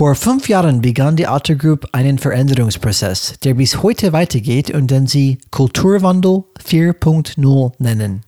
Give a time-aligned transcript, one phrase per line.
[0.00, 5.06] Vor fünf Jahren begann die Alter Group einen Veränderungsprozess, der bis heute weitergeht und den
[5.06, 8.22] sie Kulturwandel 4.0 nennen.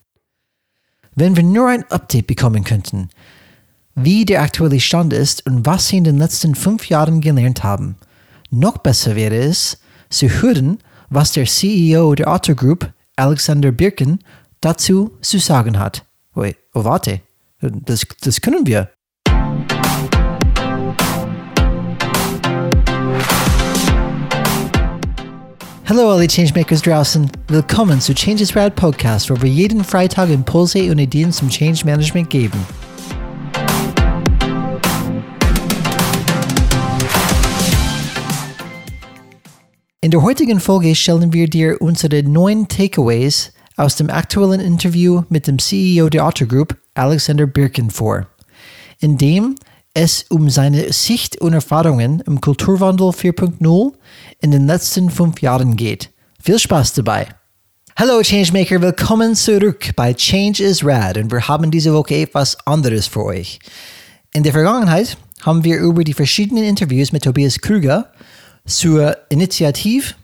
[1.15, 3.09] Wenn wir nur ein Update bekommen könnten,
[3.95, 7.97] wie der aktuelle Stand ist und was sie in den letzten fünf Jahren gelernt haben.
[8.51, 9.79] Noch besser wäre es,
[10.11, 10.77] zu hören,
[11.09, 14.19] was der CEO der Alter Group, Alexander Birken,
[14.61, 16.05] dazu zu sagen hat.
[16.35, 17.23] Wait, oh warte,
[17.63, 18.91] das, das können wir.
[25.85, 27.29] Hallo alle Changemakers draußen.
[27.49, 32.31] Willkommen zu Changes Rad Podcast, wo wir jeden Freitag Impulse und Ideen zum Change Management
[32.31, 32.65] geben.
[40.01, 45.49] In der heutigen Folge stellen wir dir unsere neun Takeaways aus dem aktuellen Interview mit
[45.49, 48.29] dem CEO der Otter Group, Alexander Birken, vor,
[49.01, 49.57] in dem
[49.95, 53.93] es um seine Sicht und Erfahrungen im Kulturwandel 4.0
[54.41, 56.11] in den letzten fünf Jahren geht.
[56.41, 57.29] Viel Spaß dabei!
[57.97, 63.07] Hallo Changemaker, willkommen zurück bei Change is Rad und wir haben diese Woche etwas anderes
[63.07, 63.59] für euch.
[64.33, 68.11] In der Vergangenheit haben wir über die verschiedenen Interviews mit Tobias Krüger
[68.65, 70.15] zur Initiative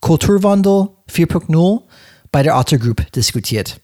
[0.00, 1.82] Kulturwandel 4.0
[2.30, 3.80] bei der Otter Group diskutiert.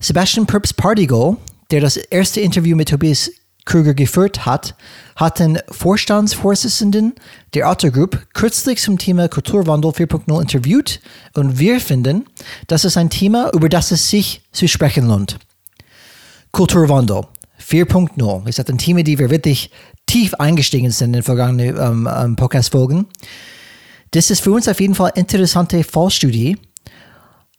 [0.00, 1.36] Sebastian Purps Partygoal,
[1.70, 3.30] der das erste Interview mit Tobias
[3.64, 4.74] Krüger geführt hat,
[5.16, 7.14] hat den Vorstandsvorsitzenden
[7.54, 11.00] der Otter Group kürzlich zum Thema Kulturwandel 4.0 interviewt
[11.34, 12.26] und wir finden,
[12.66, 15.38] das ist ein Thema, über das es sich zu sprechen lohnt.
[16.52, 17.22] Kulturwandel
[17.60, 19.70] 4.0 ist ein Thema, die wir wirklich
[20.06, 23.06] tief eingestiegen sind in den vergangenen ähm, ähm, Podcast-Folgen.
[24.10, 26.56] Das ist für uns auf jeden Fall eine interessante Fallstudie,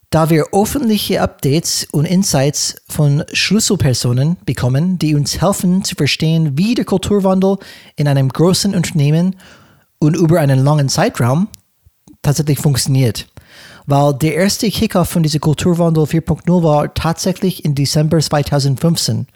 [0.10, 6.76] da wir öffentliche Updates und Insights von Schlüsselpersonen bekommen, die uns helfen zu verstehen, wie
[6.76, 7.58] der Kulturwandel
[7.96, 9.36] in einem großen Unternehmen
[10.00, 11.48] und über einen langen Zeitraum
[12.22, 13.28] tatsächlich funktioniert.
[13.88, 19.28] Weil der erste Kickoff von diesem Kulturwandel 4.0 war tatsächlich im Dezember 2015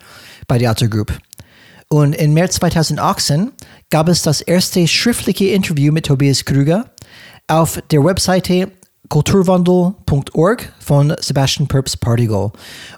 [0.48, 1.18] bei der Alter Group.
[1.88, 3.52] Und im März 2018
[3.90, 6.86] gab es das erste schriftliche Interview mit Tobias Krüger
[7.48, 8.72] auf der Webseite
[9.10, 12.52] kulturwandel.org von Sebastian Purps Particle.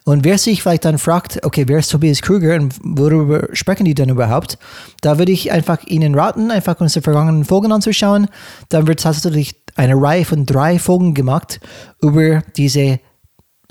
[0.03, 3.95] Und wer sich vielleicht dann fragt, okay, wer ist Tobias Krüger und worüber sprechen die
[3.95, 4.57] denn überhaupt?
[5.01, 8.27] Da würde ich einfach Ihnen raten, einfach unsere vergangenen Folgen anzuschauen.
[8.69, 11.61] Dann wird tatsächlich eine Reihe von drei Folgen gemacht
[12.01, 12.99] über diese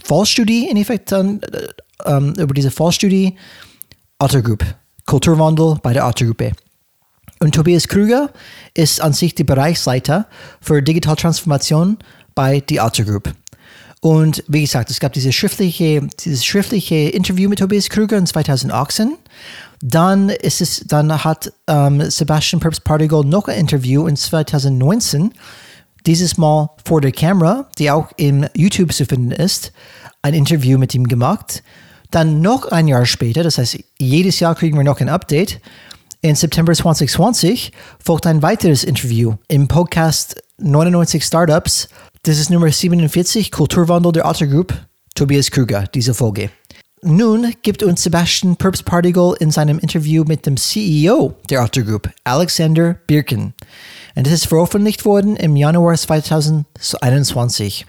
[0.03, 1.69] Fallstudie, in Effekt dann, äh,
[2.07, 3.37] ähm, über diese Fallstudie
[4.19, 4.65] Group.
[5.07, 6.53] Kulturwandel bei der Otter Gruppe.
[7.43, 8.31] Und Tobias Krüger
[8.75, 10.29] ist an sich der Bereichsleiter
[10.61, 11.97] für Digitaltransformation
[12.35, 13.33] bei die Alter Group.
[14.01, 19.13] Und wie gesagt, es gab dieses schriftliche, dieses schriftliche Interview mit Tobias Krüger in 2018.
[19.83, 25.33] Dann ist es, dann hat ähm, Sebastian Purps Particle noch ein Interview in 2019,
[26.07, 29.73] dieses Mal vor der Kamera, die auch im YouTube zu finden ist,
[30.23, 31.63] ein Interview mit ihm gemacht.
[32.11, 35.61] Dann noch ein Jahr später, das heißt, jedes Jahr kriegen wir noch ein Update.
[36.23, 41.89] In September 2020 folgt ein weiteres Interview im Podcast 99 Startups.
[42.23, 44.75] Das ist Nummer 47, Kulturwandel der Otter Group,
[45.15, 46.51] Tobias Krüger, diese Folge.
[47.01, 52.11] Nun gibt uns Sebastian Purps Particle in seinem Interview mit dem CEO der Otter Group,
[52.25, 53.55] Alexander Birken.
[54.15, 57.87] Und das ist veröffentlicht worden im Januar 2021.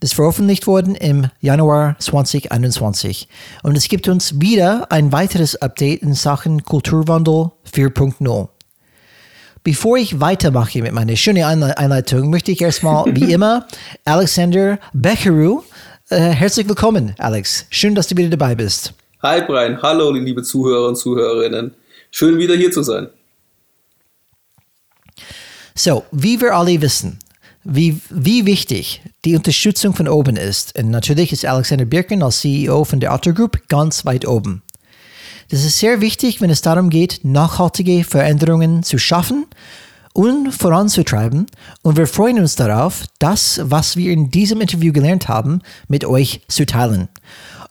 [0.00, 3.28] Das ist veröffentlicht worden im Januar 2021.
[3.62, 8.48] Und es gibt uns wieder ein weiteres Update in Sachen Kulturwandel 4.0.
[9.62, 13.66] Bevor ich weitermache mit meiner schönen Einleitung, möchte ich erstmal, wie immer,
[14.06, 15.62] Alexander Becheru.
[16.08, 17.66] Äh, herzlich willkommen, Alex.
[17.68, 18.94] Schön, dass du wieder dabei bist.
[19.22, 19.80] Hi, Brian.
[19.82, 21.74] Hallo, liebe Zuhörer und Zuhörerinnen.
[22.10, 23.10] Schön, wieder hier zu sein.
[25.74, 27.18] So, wie wir alle wissen,
[27.62, 30.78] wie, wie wichtig die Unterstützung von oben ist.
[30.78, 34.62] Und natürlich ist Alexander Birken als CEO von der Otter Group ganz weit oben.
[35.50, 39.46] Das ist sehr wichtig, wenn es darum geht, nachhaltige Veränderungen zu schaffen
[40.12, 41.46] und voranzutreiben.
[41.82, 46.42] Und wir freuen uns darauf, das, was wir in diesem Interview gelernt haben, mit euch
[46.46, 47.08] zu teilen.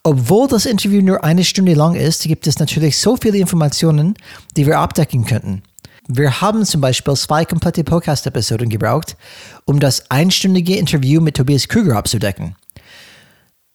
[0.03, 4.15] Obwohl das Interview nur eine Stunde lang ist, gibt es natürlich so viele Informationen,
[4.57, 5.63] die wir abdecken könnten.
[6.09, 9.15] Wir haben zum Beispiel zwei komplette Podcast-Episoden gebraucht,
[9.63, 12.55] um das einstündige Interview mit Tobias Krüger abzudecken.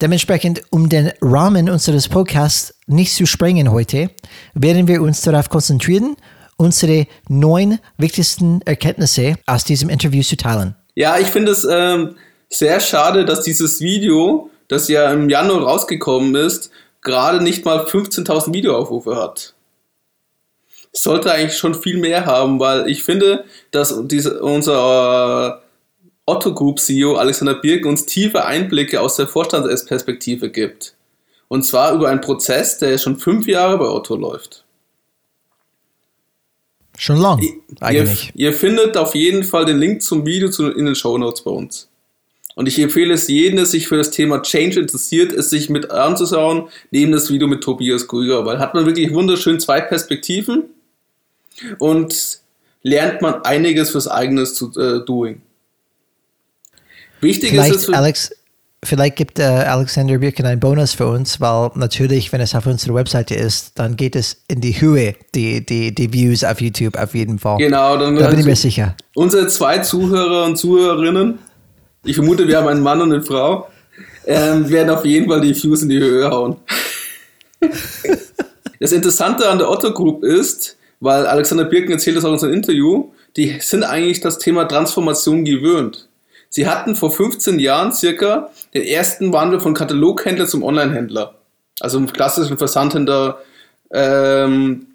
[0.03, 4.11] Dementsprechend, um den Rahmen unseres Podcasts nicht zu sprengen heute,
[4.55, 6.17] werden wir uns darauf konzentrieren,
[6.57, 10.75] unsere neun wichtigsten Erkenntnisse aus diesem Interview zu teilen.
[10.97, 12.17] Ja, ich finde es ähm,
[12.49, 16.71] sehr schade, dass dieses Video, das ja im Januar rausgekommen ist,
[17.01, 19.55] gerade nicht mal 15.000 Videoaufrufe hat.
[20.93, 25.64] sollte eigentlich schon viel mehr haben, weil ich finde, dass diese, unser
[26.27, 30.95] Otto Group CEO Alexander Birken uns tiefe Einblicke aus der Vorstandsperspektive gibt.
[31.49, 34.65] Und zwar über einen Prozess, der schon fünf Jahre bei Otto läuft.
[36.97, 37.43] Schon lang,
[37.81, 38.33] eigentlich.
[38.35, 41.51] Ihr, ihr, findet auf jeden Fall den Link zum Video in den Show Notes bei
[41.51, 41.89] uns.
[42.55, 45.91] Und ich empfehle es jedem, der sich für das Thema Change interessiert, es sich mit
[45.91, 50.65] anzuschauen, neben das Video mit Tobias Krüger, weil hat man wirklich wunderschön zwei Perspektiven
[51.81, 52.41] und
[52.83, 55.43] lernt man einiges fürs eigenes zu, äh, Doing.
[57.25, 57.95] Wichtig vielleicht, ist es.
[57.95, 58.31] Alex,
[58.85, 62.95] vielleicht gibt äh, Alexander Birken einen Bonus für uns, weil natürlich, wenn es auf unserer
[62.95, 67.15] Webseite ist, dann geht es in die Höhe, die, die, die Views auf YouTube auf
[67.15, 67.59] jeden Fall.
[67.59, 68.95] Genau, dann da bin ich mir sicher.
[69.15, 71.39] Unsere zwei Zuhörer und Zuhörerinnen,
[72.05, 73.69] ich vermute, wir haben einen Mann und eine Frau,
[74.27, 76.57] ähm, werden auf jeden Fall die Views in die Höhe hauen.
[78.81, 82.55] das Interessante an der Otto Group ist, weil Alexander Birken erzählt das auch in seinem
[82.55, 86.09] Interview, die sind eigentlich das Thema Transformation gewöhnt.
[86.57, 91.35] Sie hatten vor 15 Jahren circa den ersten Wandel von Kataloghändler zum Onlinehändler.
[91.81, 93.41] Also im klassischen Versandhändler,
[93.93, 94.87] ähm,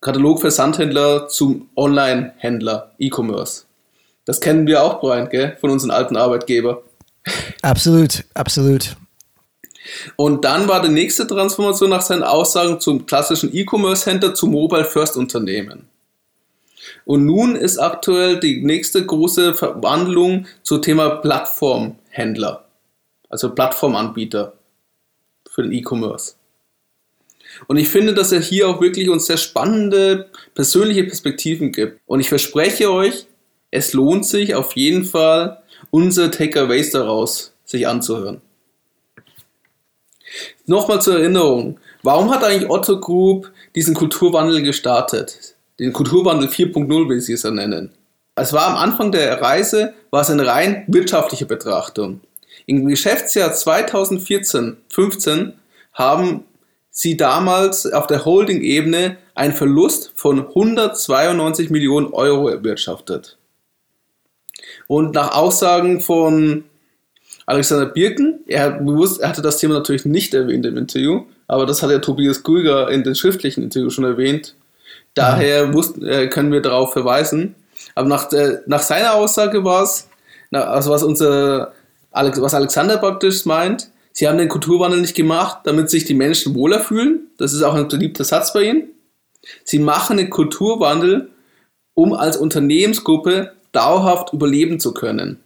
[0.00, 3.64] Katalogversandhändler zum Onlinehändler, E-Commerce.
[4.24, 5.58] Das kennen wir auch, Brian, gell?
[5.60, 6.82] von unseren alten Arbeitgeber.
[7.60, 8.96] Absolut, absolut.
[10.16, 15.18] Und dann war die nächste Transformation nach seinen Aussagen zum klassischen E-Commerce-Händler zum Mobile First
[15.18, 15.90] Unternehmen.
[17.06, 22.64] Und nun ist aktuell die nächste große Verwandlung zum Thema Plattformhändler,
[23.28, 24.54] also Plattformanbieter
[25.48, 26.34] für den E-Commerce.
[27.68, 32.00] Und ich finde, dass er hier auch wirklich uns sehr spannende persönliche Perspektiven gibt.
[32.06, 33.26] Und ich verspreche euch,
[33.70, 35.62] es lohnt sich auf jeden Fall,
[35.92, 38.40] unsere Takeaways daraus sich anzuhören.
[40.66, 45.55] Nochmal zur Erinnerung, warum hat eigentlich Otto Group diesen Kulturwandel gestartet?
[45.78, 47.90] Den Kulturwandel 4.0, wie sie es ja nennen.
[48.34, 52.20] Es war am Anfang der Reise, war es eine rein wirtschaftliche Betrachtung.
[52.66, 55.52] Im Geschäftsjahr 2014-15
[55.92, 56.44] haben
[56.90, 63.36] sie damals auf der Holding-Ebene einen Verlust von 192 Millionen Euro erwirtschaftet.
[64.86, 66.64] Und nach Aussagen von
[67.46, 71.82] Alexander Birken, er, bewusst, er hatte das Thema natürlich nicht erwähnt im Interview, aber das
[71.82, 74.56] hat ja Tobias Krüger in den schriftlichen Interview schon erwähnt,
[75.16, 77.56] Daher wussten, äh, können wir darauf verweisen.
[77.94, 80.08] Aber nach, äh, nach seiner Aussage war es,
[80.52, 81.72] also was unser
[82.12, 86.54] Alex, was Alexander praktisch meint, sie haben den Kulturwandel nicht gemacht, damit sich die Menschen
[86.54, 87.28] wohler fühlen.
[87.38, 88.90] Das ist auch ein beliebter Satz bei ihnen.
[89.64, 91.30] Sie machen den Kulturwandel,
[91.94, 95.40] um als Unternehmensgruppe dauerhaft überleben zu können.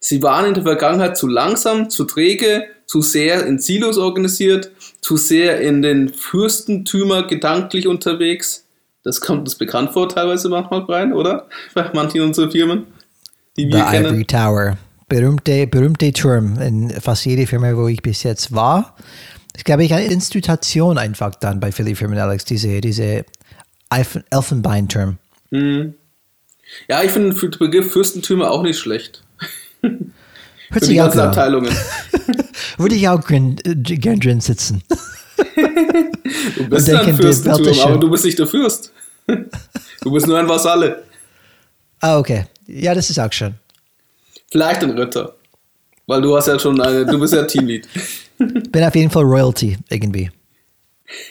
[0.00, 4.70] Sie waren in der Vergangenheit zu langsam, zu träge, zu sehr in Silos organisiert,
[5.02, 8.65] zu sehr in den Fürstentümer gedanklich unterwegs.
[9.06, 11.46] Das kommt uns bekannt vor teilweise manchmal, Brian, oder?
[11.74, 12.88] Bei manchen unserer Firmen,
[13.56, 14.06] die wir The kennen.
[14.06, 14.78] Ivory Tower.
[15.08, 18.96] Berühmte, berühmte Turm in fast jeder Firma, wo ich bis jetzt war.
[19.52, 23.24] Das glaube ich eine Institution einfach dann bei viele Firmen, Alex, diese, diese
[23.90, 25.18] Elfenbeinturm.
[25.52, 25.94] Mhm.
[26.88, 29.22] Ja, ich finde den Begriff Fürstentümer auch nicht schlecht.
[29.82, 31.72] Hört sich die ganzen Abteilungen.
[32.76, 34.82] Würde ich auch gern, äh, gern drin sitzen.
[35.56, 38.92] Du bist ein Fürstentum, aber du bist nicht der Fürst.
[40.02, 41.02] Du bist nur ein Vasalle.
[42.00, 42.46] Ah, okay.
[42.66, 43.54] Ja, das ist auch schön.
[44.50, 45.34] Vielleicht ein Ritter.
[46.06, 47.88] Weil du hast ja schon eine, du bist ja Teamlead.
[48.38, 50.30] Bin auf jeden Fall Royalty irgendwie.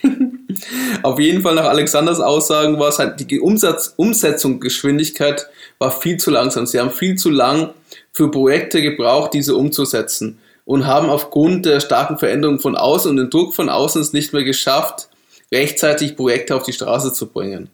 [1.04, 5.48] auf jeden Fall nach Alexanders Aussagen war es halt, die Umsatz, Umsetzungsgeschwindigkeit
[5.78, 6.66] war viel zu langsam.
[6.66, 7.74] Sie haben viel zu lang
[8.12, 13.30] für Projekte gebraucht, diese umzusetzen und haben aufgrund der starken Veränderung von außen und dem
[13.30, 15.10] Druck von außen es nicht mehr geschafft,
[15.52, 17.70] rechtzeitig Projekte auf die Straße zu bringen.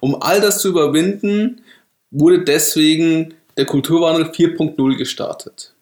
[0.00, 1.62] Um all das zu überwinden,
[2.10, 5.74] wurde deswegen der Kulturwandel 4.0 gestartet.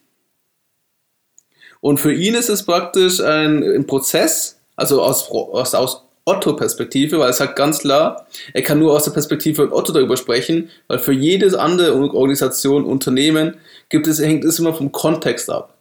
[1.80, 7.30] Und für ihn ist es praktisch ein, ein Prozess, also aus, aus, aus Otto-Perspektive, weil
[7.30, 10.98] er sagt ganz klar, er kann nur aus der Perspektive von Otto darüber sprechen, weil
[10.98, 13.54] für jede andere Organisation, Unternehmen
[13.88, 15.77] gibt es, hängt es immer vom Kontext ab.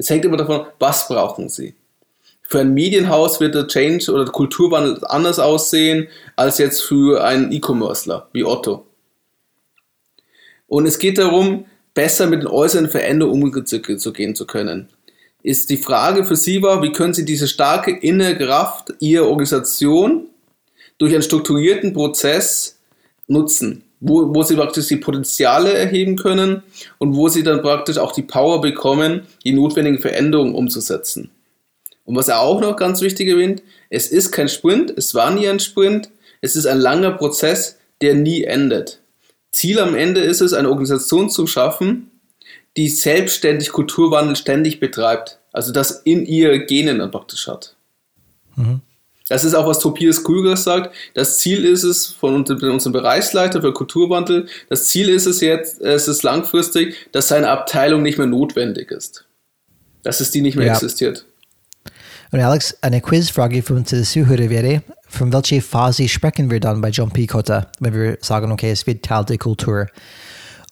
[0.00, 1.74] Es hängt immer davon, was brauchen sie.
[2.40, 7.52] Für ein Medienhaus wird der Change oder der Kulturwandel anders aussehen als jetzt für einen
[7.52, 8.86] E-Commercer wie Otto.
[10.68, 14.88] Und es geht darum, besser mit den äußeren Veränderungen umzugehen zu können.
[15.42, 20.28] Ist die Frage für Sie war, wie können Sie diese starke innere Kraft Ihrer Organisation
[20.96, 22.78] durch einen strukturierten Prozess
[23.26, 23.84] nutzen?
[24.00, 26.62] Wo, wo sie praktisch die Potenziale erheben können
[26.98, 31.30] und wo sie dann praktisch auch die Power bekommen, die notwendigen Veränderungen umzusetzen.
[32.04, 35.48] Und was er auch noch ganz wichtig erwähnt, es ist kein Sprint, es war nie
[35.48, 36.10] ein Sprint,
[36.42, 39.00] Es ist ein langer Prozess, der nie endet.
[39.52, 42.10] Ziel am Ende ist es, eine Organisation zu schaffen,
[42.76, 45.38] die selbstständig Kulturwandel ständig betreibt.
[45.52, 47.76] Also das in ihr Genen dann praktisch hat.
[48.56, 48.80] Mhm.
[49.30, 50.92] Das ist auch, was Tobias Krüger sagt.
[51.14, 56.08] Das Ziel ist es von unserem Bereichsleiter für Kulturwandel, das Ziel ist es jetzt, es
[56.08, 59.24] ist langfristig, dass seine Abteilung nicht mehr notwendig ist.
[60.02, 60.72] Dass es die nicht mehr ja.
[60.72, 61.26] existiert.
[62.32, 66.88] Und Alex, eine Quizfrage für unsere Zuhörer wäre, von welcher Phase sprechen wir dann bei
[66.90, 67.28] John P.
[67.28, 69.86] Cotta, wenn wir sagen, okay, es wird Teil der Kultur?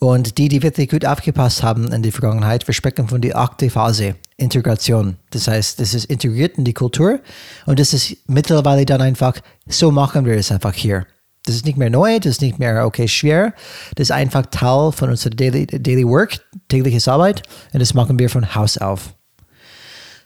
[0.00, 3.68] Und die, die wirklich gut aufgepasst haben in der Vergangenheit, wir sprechen von der achte
[3.68, 5.16] Phase, Integration.
[5.30, 7.18] Das heißt, das ist integriert in die Kultur
[7.66, 9.34] und das ist mittlerweile dann einfach,
[9.66, 11.06] so machen wir es einfach hier.
[11.44, 13.54] Das ist nicht mehr neu, das ist nicht mehr, okay, schwer.
[13.96, 18.30] Das ist einfach Teil von unserer Daily, Daily Work, tägliches Arbeit und das machen wir
[18.30, 19.14] von Haus auf.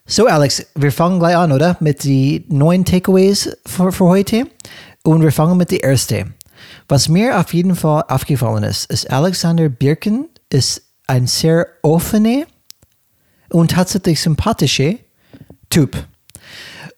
[0.04, 1.76] So, Alex, wir fangen gleich an, oder?
[1.80, 4.46] Mit den neuen Takeaways für heute.
[5.04, 6.34] Und wir fangen mit der ersten.
[6.88, 12.44] Was mir auf jeden Fall aufgefallen ist, ist Alexander Birken ist ein sehr offener
[13.50, 14.94] und tatsächlich sympathischer
[15.70, 15.96] Typ.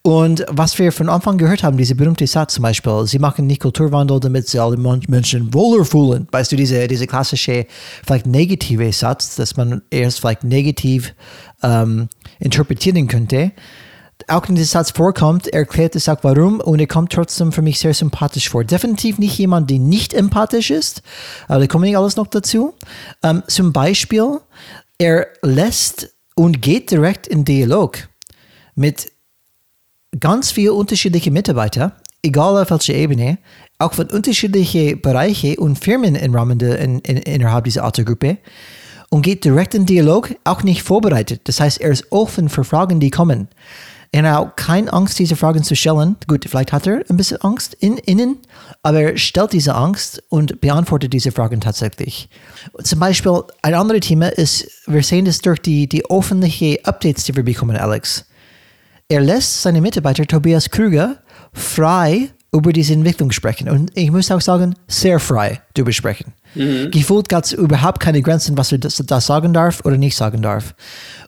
[0.03, 3.63] Und was wir von Anfang gehört haben, diese berühmte Satz zum Beispiel, sie machen nicht
[3.63, 6.29] Kulturwandel, damit sie alle Menschen wohler fühlen.
[6.31, 7.67] Weißt du, diese, diese klassische,
[8.05, 11.15] vielleicht negative Satz, dass man erst vielleicht negativ
[11.63, 13.53] ähm, interpretieren könnte
[14.29, 17.79] auch in diesem Satz vorkommt, erklärt es auch warum und er kommt trotzdem für mich
[17.79, 18.65] sehr sympathisch vor.
[18.65, 21.03] Definitiv nicht jemand, der nicht empathisch ist,
[21.49, 22.75] aber da komme ich alles noch dazu.
[23.23, 24.41] Ähm, zum Beispiel,
[24.99, 28.09] er lässt und geht direkt in Dialog
[28.75, 29.11] mit
[30.19, 31.93] ganz vielen unterschiedlichen Mitarbeitern,
[32.23, 33.39] egal auf welcher Ebene,
[33.79, 38.39] auch von unterschiedlichen Bereichen und Firmen im in, in, innerhalb dieser Autogruppe
[39.11, 41.43] und geht direkt in Dialog, auch nicht vorbereitet.
[41.45, 43.49] Das heißt, er ist offen für Fragen, die kommen.
[44.15, 46.15] Er hat auch keine Angst, diese Fragen zu stellen.
[46.29, 48.37] Gut, vielleicht hat er ein bisschen Angst in, innen,
[48.85, 52.29] aber er stellt diese Angst und beantwortet diese Fragen tatsächlich.
[52.81, 57.35] Zum Beispiel, ein anderes Thema ist, wir sehen das durch die, die öffentlichen Updates, die
[57.35, 58.25] wir bekommen, Alex.
[59.09, 61.17] Er lässt seine Mitarbeiter Tobias Krüger
[61.53, 63.69] frei über diese Entwicklung sprechen.
[63.69, 66.35] Und ich muss auch sagen, sehr frei darüber sprechen.
[66.55, 66.93] Mhm.
[66.93, 70.41] Gefühlt gab es überhaupt keine Grenzen, was er das, das, sagen darf oder nicht sagen
[70.41, 70.77] darf.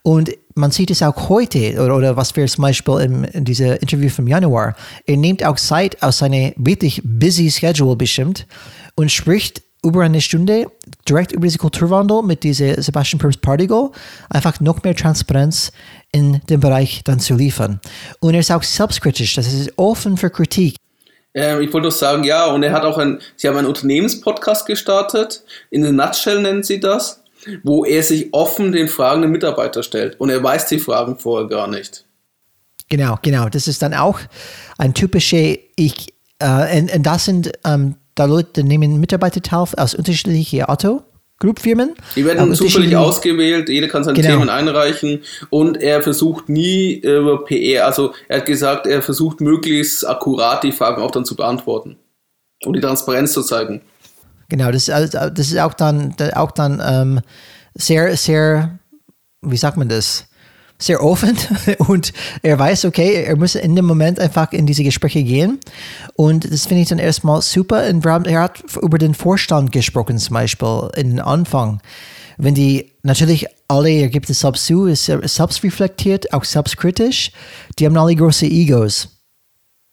[0.05, 3.75] Und man sieht es auch heute, oder, oder was wir zum Beispiel im, in diesem
[3.75, 4.75] Interview vom Januar,
[5.07, 8.47] er nimmt auch Zeit aus seinem wirklich busy Schedule bestimmt
[8.95, 10.67] und spricht über eine Stunde
[11.09, 13.91] direkt über diesen Kulturwandel mit diesem Sebastian Purps Particle,
[14.31, 15.71] einfach noch mehr Transparenz
[16.11, 17.81] in dem Bereich dann zu liefern.
[18.21, 20.77] Und er ist auch selbstkritisch, das ist offen für Kritik.
[21.35, 24.67] Ähm, ich wollte nur sagen, ja, und er hat auch ein, sie haben einen Unternehmenspodcast
[24.67, 27.23] gestartet, in the Nutshell nennen sie das,
[27.63, 30.21] wo er sich offen den fragenden Mitarbeiter stellt.
[30.21, 32.05] Und er weiß die Fragen vorher gar nicht.
[32.89, 33.49] Genau, genau.
[33.49, 34.21] Das ist dann auch
[34.79, 39.95] ein typischer, ich, äh, und, und das sind ähm, da Leute, nehmen Mitarbeiter teil aus
[39.95, 41.03] unterschiedlichen Auto.
[41.39, 41.95] Groupfirmen.
[42.15, 44.39] Die werden zufällig ausgewählt, jeder kann seine genau.
[44.39, 50.09] Themen einreichen und er versucht nie über PR, also er hat gesagt, er versucht möglichst
[50.09, 51.99] akkurat die Fragen auch dann zu beantworten,
[52.65, 53.83] um die Transparenz zu zeigen.
[54.49, 57.21] Genau, das, das ist auch dann, auch dann ähm,
[57.75, 58.79] sehr, sehr,
[59.43, 60.27] wie sagt man das?
[60.79, 61.37] sehr offen
[61.89, 62.13] und
[62.43, 65.59] er weiß, okay, er muss in dem Moment einfach in diese Gespräche gehen.
[66.15, 67.89] Und das finde ich dann erstmal super.
[67.89, 71.81] Und er hat über den Vorstand gesprochen, zum Beispiel, in den Anfang.
[72.37, 77.33] Wenn die natürlich alle, er gibt es selbst zu, ist selbst reflektiert, auch selbstkritisch,
[77.79, 79.09] die haben alle große Egos,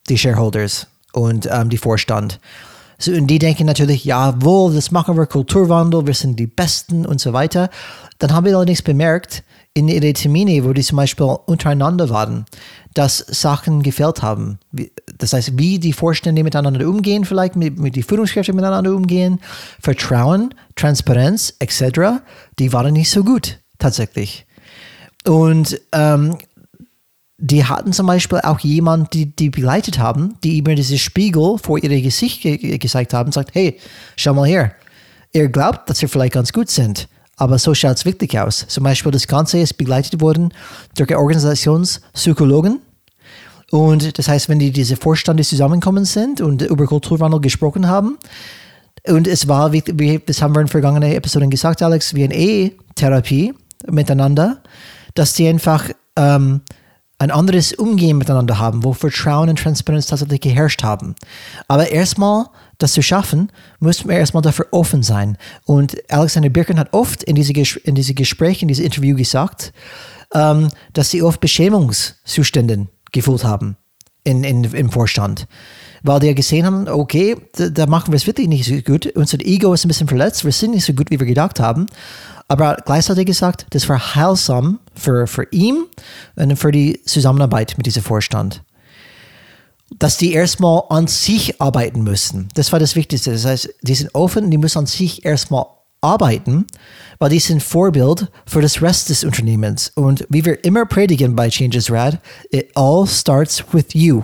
[0.09, 2.39] die Shareholders und ähm, die Vorstand.
[3.03, 7.19] So, und die denken natürlich, jawohl, das machen wir Kulturwandel, wir sind die Besten und
[7.19, 7.69] so weiter.
[8.17, 9.43] Dann haben wir allerdings bemerkt,
[9.73, 12.45] in ihre Termine, wo die zum Beispiel untereinander waren,
[12.93, 14.57] dass Sachen gefällt haben.
[15.17, 19.41] Das heißt, wie die Vorstände miteinander umgehen, vielleicht mit, mit die Führungskräfte miteinander umgehen,
[19.81, 22.21] Vertrauen, Transparenz etc.,
[22.57, 24.45] die waren nicht so gut tatsächlich.
[25.25, 26.37] Und ähm,
[27.37, 31.77] die hatten zum Beispiel auch jemanden, die die begleitet haben, die immer dieses Spiegel vor
[31.77, 33.79] ihr Gesicht ge gezeigt haben und sagt, hey,
[34.15, 34.73] schau mal her,
[35.31, 38.65] ihr glaubt, dass ihr vielleicht ganz gut sind aber so schaut es wirklich aus.
[38.67, 40.53] Zum Beispiel das Ganze ist begleitet worden
[40.95, 42.79] durch Organisationspsychologen.
[43.71, 48.17] Und das heißt, wenn die diese Vorstände zusammengekommen sind und über Kulturwandel gesprochen haben,
[49.05, 52.37] und es war, wie, wie das haben wir in vergangenen Episoden gesagt, Alex, wie eine
[52.37, 53.53] E-Therapie
[53.87, 54.61] miteinander,
[55.13, 56.61] dass die einfach ähm,
[57.23, 61.15] ein anderes Umgehen miteinander haben, wo Vertrauen und Transparenz tatsächlich geherrscht haben.
[61.67, 65.37] Aber erstmal das zu schaffen, muss man erstmal dafür offen sein.
[65.65, 67.53] Und Alexander Birken hat oft in diese,
[67.83, 69.73] in diese Gespräche, in diesem Interview gesagt,
[70.33, 73.77] ähm, dass sie oft Beschämungszustände gefühlt haben.
[74.23, 75.47] in, in, im Vorstand.
[76.01, 79.05] Weil die gesehen haben, okay, da, da machen wir es wirklich nicht so gut.
[79.15, 81.85] Unser Ego ist ein bisschen verletzt, wir sind nicht so gut, wie wir gedacht haben.
[82.47, 85.85] Aber gleichzeitig gesagt, das war heilsam für, für ihn
[86.35, 88.63] und für die Zusammenarbeit mit diesem Vorstand.
[89.99, 92.49] Dass die erstmal an sich arbeiten müssen.
[92.55, 93.31] Das war das Wichtigste.
[93.31, 95.65] Das heißt, die sind offen, die müssen an sich erstmal
[96.01, 96.67] arbeiten,
[97.19, 99.91] weil die sind Vorbild für das Rest des Unternehmens.
[99.95, 102.19] Und wie wir immer predigen bei Changes Rad,
[102.51, 104.23] it all starts with you.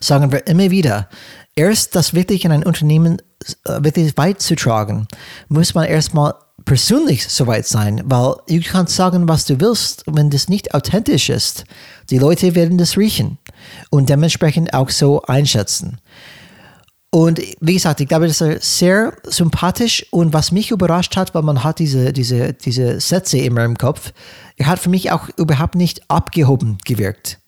[0.00, 1.08] Sagen wir immer wieder,
[1.54, 3.20] erst das wirklich in ein Unternehmen
[3.64, 5.06] äh, wirklich weit zu tragen,
[5.48, 10.48] muss man erstmal persönlich soweit sein, weil du kannst sagen, was du willst, wenn das
[10.48, 11.64] nicht authentisch ist.
[12.10, 13.38] Die Leute werden das riechen
[13.90, 15.98] und dementsprechend auch so einschätzen.
[17.14, 21.42] Und wie gesagt, ich glaube, das ist sehr sympathisch und was mich überrascht hat, weil
[21.42, 24.12] man hat diese, diese, diese Sätze immer im Kopf,
[24.56, 27.38] er hat für mich auch überhaupt nicht abgehoben gewirkt.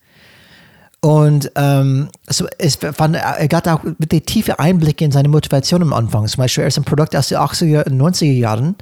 [1.05, 5.93] Und ähm, also es fand, er gab auch wirklich tiefe Einblicke in seine Motivation am
[5.93, 6.27] Anfang.
[6.27, 8.75] Zum Beispiel, er ist ein Produkt aus den 80er und 90er Jahren.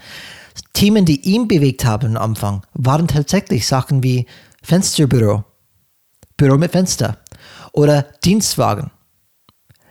[0.71, 4.25] Themen, die ihn bewegt haben am Anfang, waren tatsächlich Sachen wie
[4.61, 5.43] Fensterbüro,
[6.37, 7.17] Büro mit Fenster
[7.73, 8.89] oder Dienstwagen.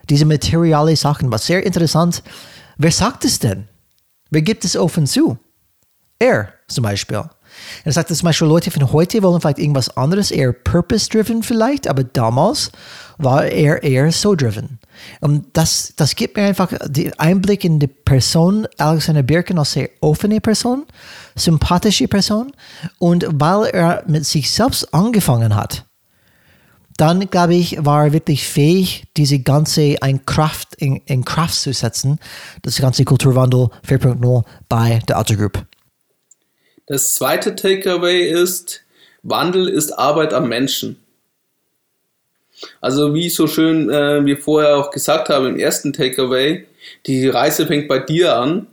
[0.09, 2.23] Diese materiale Sachen, was sehr interessant.
[2.77, 3.67] Wer sagt es denn?
[4.31, 5.37] Wer gibt es offen zu?
[6.17, 7.25] Er zum Beispiel.
[7.83, 12.03] Er sagt zum Beispiel, Leute von heute wollen vielleicht irgendwas anderes, eher purpose-driven vielleicht, aber
[12.03, 12.71] damals
[13.17, 14.79] war er eher so driven.
[15.21, 19.89] Und das, das gibt mir einfach den Einblick in die Person Alexander Birken als sehr
[20.01, 20.85] offene Person,
[21.35, 22.51] sympathische Person.
[22.99, 25.85] Und weil er mit sich selbst angefangen hat,
[26.97, 31.73] dann glaube ich, war er wirklich fähig, diese ganze ein Kraft in, in Kraft zu
[31.73, 32.19] setzen,
[32.61, 35.65] das ganze Kulturwandel 4.0 bei der Auto Group.
[36.85, 38.83] Das zweite Takeaway ist,
[39.23, 40.97] Wandel ist Arbeit am Menschen.
[42.81, 46.65] Also wie so schön äh, wir vorher auch gesagt haben im ersten Takeaway,
[47.05, 48.67] die Reise fängt bei dir an.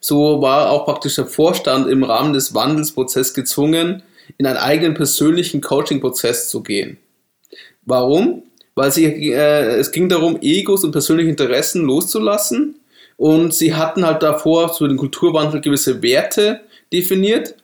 [0.00, 4.02] So war auch praktisch der Vorstand im Rahmen des Wandelsprozesses gezwungen,
[4.38, 6.98] in einen eigenen persönlichen Coaching-Prozess zu gehen.
[7.84, 8.44] Warum?
[8.74, 12.76] Weil sie, äh, es ging darum, Egos und persönliche Interessen loszulassen.
[13.16, 16.60] Und sie hatten halt davor zu dem Kulturwandel gewisse Werte
[16.94, 17.54] definiert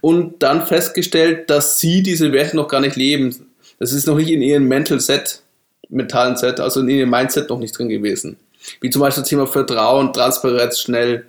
[0.00, 3.34] und dann festgestellt, dass sie diese Werte noch gar nicht leben.
[3.78, 5.42] Das ist noch nicht in ihrem Mental Set,
[5.88, 8.36] mentalen Set, also in ihrem Mindset noch nicht drin gewesen.
[8.80, 11.24] Wie zum Beispiel das Thema Vertrauen, Transparenz, schnell.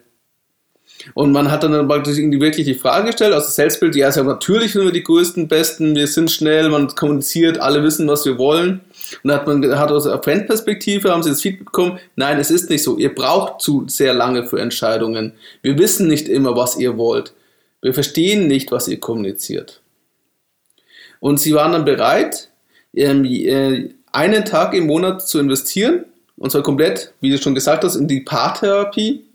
[1.15, 4.74] Und man hat dann praktisch wirklich die Frage gestellt, aus dem Selbstbild, ja, also natürlich
[4.74, 8.82] sind wir die größten, besten, wir sind schnell, man kommuniziert, alle wissen, was wir wollen.
[9.24, 12.69] Und dann hat man aus der Fanperspektive, haben sie das Feedback bekommen, nein, es ist
[12.69, 12.97] nicht so.
[12.97, 15.34] Ihr braucht zu sehr lange für Entscheidungen.
[15.63, 17.34] Wir wissen nicht immer, was ihr wollt.
[17.82, 19.82] Wir verstehen nicht, was ihr kommuniziert.
[21.20, 22.50] Und sie waren dann bereit,
[22.94, 26.06] ähm, äh, einen Tag im Monat zu investieren,
[26.38, 29.26] und zwar komplett, wie du schon gesagt hast, in die Paartherapie,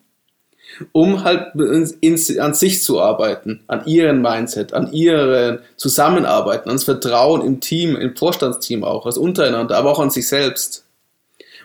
[0.92, 7.61] um halt an sich zu arbeiten, an ihren Mindset, an ihren Zusammenarbeiten, ans Vertrauen im
[7.61, 10.85] Team, im Vorstandsteam auch, also untereinander, aber auch an sich selbst.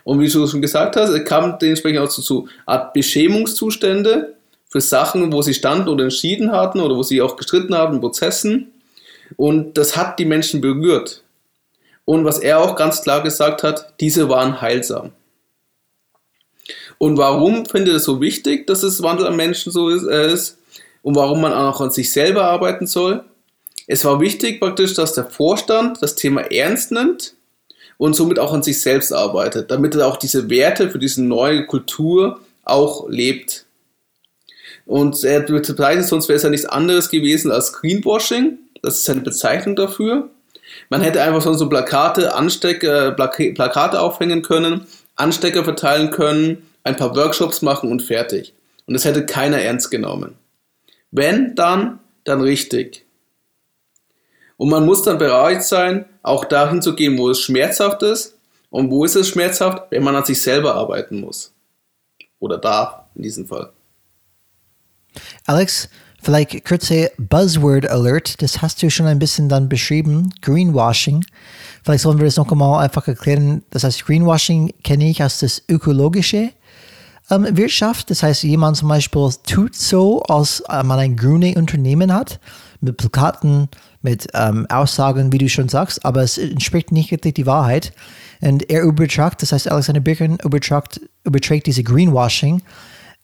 [0.04, 4.34] Und wie du schon gesagt hast, es kam dementsprechend auch zu, zu Art Beschämungszustände
[4.72, 8.72] für Sachen, wo sie standen oder entschieden hatten oder wo sie auch gestritten haben Prozessen.
[9.36, 11.22] Und das hat die Menschen berührt.
[12.06, 15.12] Und was er auch ganz klar gesagt hat, diese waren heilsam.
[16.96, 20.58] Und warum findet er es so wichtig, dass es Wandel am Menschen so äh, ist
[21.02, 23.24] und warum man auch an sich selber arbeiten soll?
[23.86, 27.34] Es war wichtig praktisch, dass der Vorstand das Thema ernst nimmt
[27.98, 31.66] und somit auch an sich selbst arbeitet, damit er auch diese Werte für diese neue
[31.66, 33.66] Kultur auch lebt.
[34.92, 38.58] Und er bezeichnet, sonst wäre es ja nichts anderes gewesen als Greenwashing.
[38.82, 40.28] Das ist seine Bezeichnung dafür.
[40.90, 47.62] Man hätte einfach so Plakate, Anstecker, Plakate aufhängen können, Anstecker verteilen können ein paar Workshops
[47.62, 48.52] machen und fertig.
[48.84, 50.34] Und das hätte keiner ernst genommen.
[51.10, 53.06] Wenn, dann, dann richtig.
[54.58, 58.36] Und man muss dann bereit sein, auch dahin zu gehen, wo es schmerzhaft ist.
[58.68, 59.84] Und wo ist es schmerzhaft?
[59.88, 61.54] Wenn man an sich selber arbeiten muss.
[62.40, 63.72] Oder darf, in diesem Fall.
[65.46, 65.88] Alex,
[66.22, 71.24] vielleicht kurze Buzzword Alert, das hast du schon ein bisschen dann beschrieben, Greenwashing.
[71.84, 73.62] Vielleicht sollen wir das noch einmal einfach erklären.
[73.70, 76.50] Das heißt, Greenwashing kenne ich als das Ökologische
[77.30, 78.10] ähm, Wirtschaft.
[78.10, 82.40] Das heißt, jemand zum Beispiel tut so, als äh, man ein grünes Unternehmen hat,
[82.80, 83.68] mit Plakaten,
[84.02, 87.92] mit ähm, Aussagen, wie du schon sagst, aber es entspricht nicht wirklich die Wahrheit.
[88.40, 92.60] Und er übertragt, das heißt, Alexander Birken übertragt, überträgt diese Greenwashing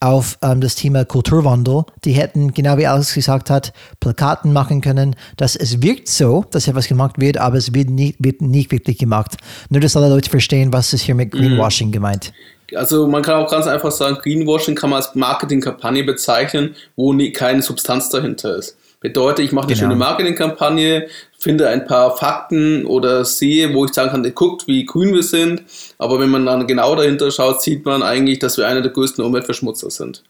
[0.01, 1.85] auf ähm, das Thema Kulturwandel.
[2.05, 6.69] Die hätten, genau wie Alex gesagt hat, Plakaten machen können, dass es wirkt so, dass
[6.69, 9.37] etwas gemacht wird, aber es wird nicht, wird nicht wirklich gemacht.
[9.71, 11.39] Nur, dass alle Leute verstehen, was ist hier mit mhm.
[11.39, 11.93] Greenwashing mhm.
[11.93, 12.33] gemeint.
[12.75, 17.33] Also man kann auch ganz einfach sagen, Greenwashing kann man als Marketingkampagne bezeichnen, wo nie,
[17.33, 18.77] keine Substanz dahinter ist.
[19.01, 19.87] Bedeutet, ich mache eine genau.
[19.87, 25.15] schöne Marketingkampagne, finde ein paar Fakten oder sehe, wo ich sagen kann, guckt, wie grün
[25.15, 25.63] wir sind.
[25.97, 29.25] Aber wenn man dann genau dahinter schaut, sieht man eigentlich, dass wir einer der größten
[29.25, 30.25] Umweltverschmutzer sind.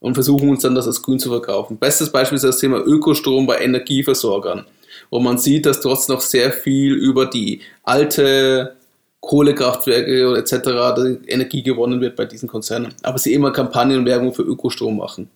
[0.00, 1.78] Und versuchen uns dann das als grün zu verkaufen.
[1.78, 4.66] Bestes Beispiel ist das Thema Ökostrom bei Energieversorgern.
[5.10, 8.76] Wo man sieht, dass trotzdem noch sehr viel über die alte
[9.20, 11.26] Kohlekraftwerke etc.
[11.26, 12.94] Energie gewonnen wird bei diesen Konzernen.
[13.02, 15.28] Aber sie immer Kampagnen und Werbung für Ökostrom machen.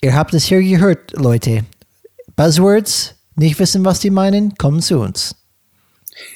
[0.00, 1.64] Ihr habt es hier gehört, Leute.
[2.36, 5.36] Buzzwords, nicht wissen, was die meinen, kommen zu uns.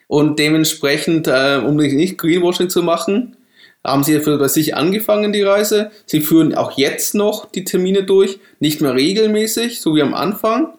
[0.09, 3.37] und dementsprechend, äh, um nicht Greenwashing zu machen,
[3.85, 5.91] haben sie für bei sich angefangen, die Reise.
[6.07, 10.73] Sie führen auch jetzt noch die Termine durch, nicht mehr regelmäßig, so wie am Anfang,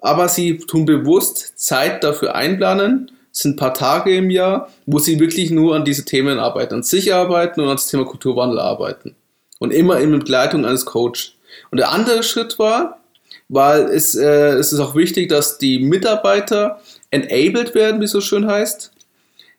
[0.00, 3.10] aber sie tun bewusst Zeit dafür einplanen.
[3.32, 6.74] Es sind ein paar Tage im Jahr, wo sie wirklich nur an diese Themen arbeiten,
[6.74, 9.16] an sich arbeiten und an das Thema Kulturwandel arbeiten.
[9.58, 11.32] Und immer in Begleitung eines Coaches.
[11.70, 13.00] Und der andere Schritt war,
[13.48, 16.80] weil es, äh, es ist auch wichtig, dass die Mitarbeiter
[17.10, 18.92] enabled werden, wie es so schön heißt.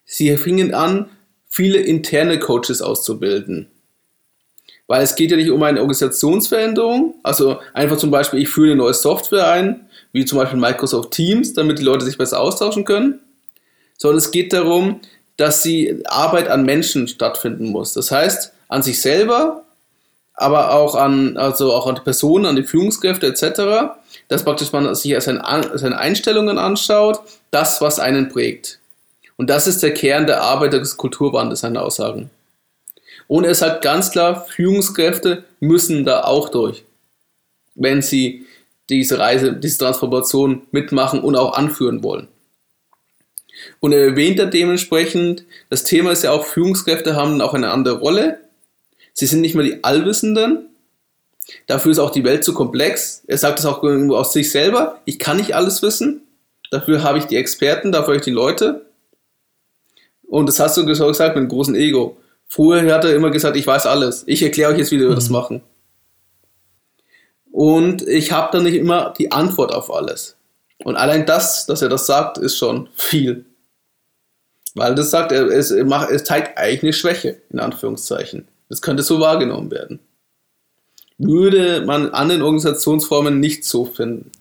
[0.06, 1.10] Sie fingen an,
[1.48, 3.71] viele interne Coaches auszubilden.
[4.88, 8.76] Weil es geht ja nicht um eine Organisationsveränderung, also einfach zum Beispiel, ich führe eine
[8.76, 13.19] neue Software ein, wie zum Beispiel Microsoft Teams, damit die Leute sich besser austauschen können,
[13.98, 15.02] sondern es geht darum,
[15.38, 17.93] dass die Arbeit an Menschen stattfinden muss.
[17.93, 19.64] Das heißt, an sich selber,
[20.36, 23.95] aber auch an, also auch an die Personen, an die Führungskräfte etc.,
[24.28, 27.19] dass praktisch man sich seine, seine Einstellungen anschaut,
[27.52, 28.80] das, was einen prägt.
[29.38, 32.30] Und das ist der Kern der Arbeit des Kulturwandels, seine Aussagen.
[33.28, 36.84] Und er sagt ganz klar, Führungskräfte müssen da auch durch,
[37.76, 38.45] wenn sie
[38.89, 42.28] diese Reise, diese Transformation mitmachen und auch anführen wollen.
[43.80, 48.00] Und er erwähnt da dementsprechend, das Thema ist ja auch, Führungskräfte haben auch eine andere
[48.00, 48.39] Rolle
[49.15, 50.69] Sie sind nicht mehr die Allwissenden.
[51.67, 53.23] Dafür ist auch die Welt zu komplex.
[53.28, 54.99] Er sagt es auch irgendwo aus sich selber.
[55.06, 56.21] Ich kann nicht alles wissen.
[56.69, 58.86] Dafür habe ich die Experten, dafür habe ich die Leute.
[60.28, 62.17] Und das hast du gesagt mit einem großen Ego.
[62.47, 64.23] Früher hat er immer gesagt, ich weiß alles.
[64.28, 65.15] Ich erkläre euch jetzt, wie wir mhm.
[65.15, 65.62] das machen.
[67.51, 70.36] Und ich habe dann nicht immer die Antwort auf alles.
[70.84, 73.45] Und allein das, dass er das sagt, ist schon viel.
[74.73, 78.45] Weil das sagt, er, es, es zeigt eigentlich eine Schwäche, in Anführungszeichen.
[78.69, 79.99] Das könnte so wahrgenommen werden.
[81.17, 84.32] Würde man an den Organisationsformen nicht so finden.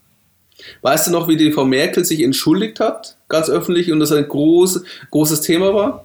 [0.83, 4.27] Weißt du noch, wie die Frau Merkel sich entschuldigt hat, ganz öffentlich, und das ein
[4.27, 6.05] groß, großes Thema war?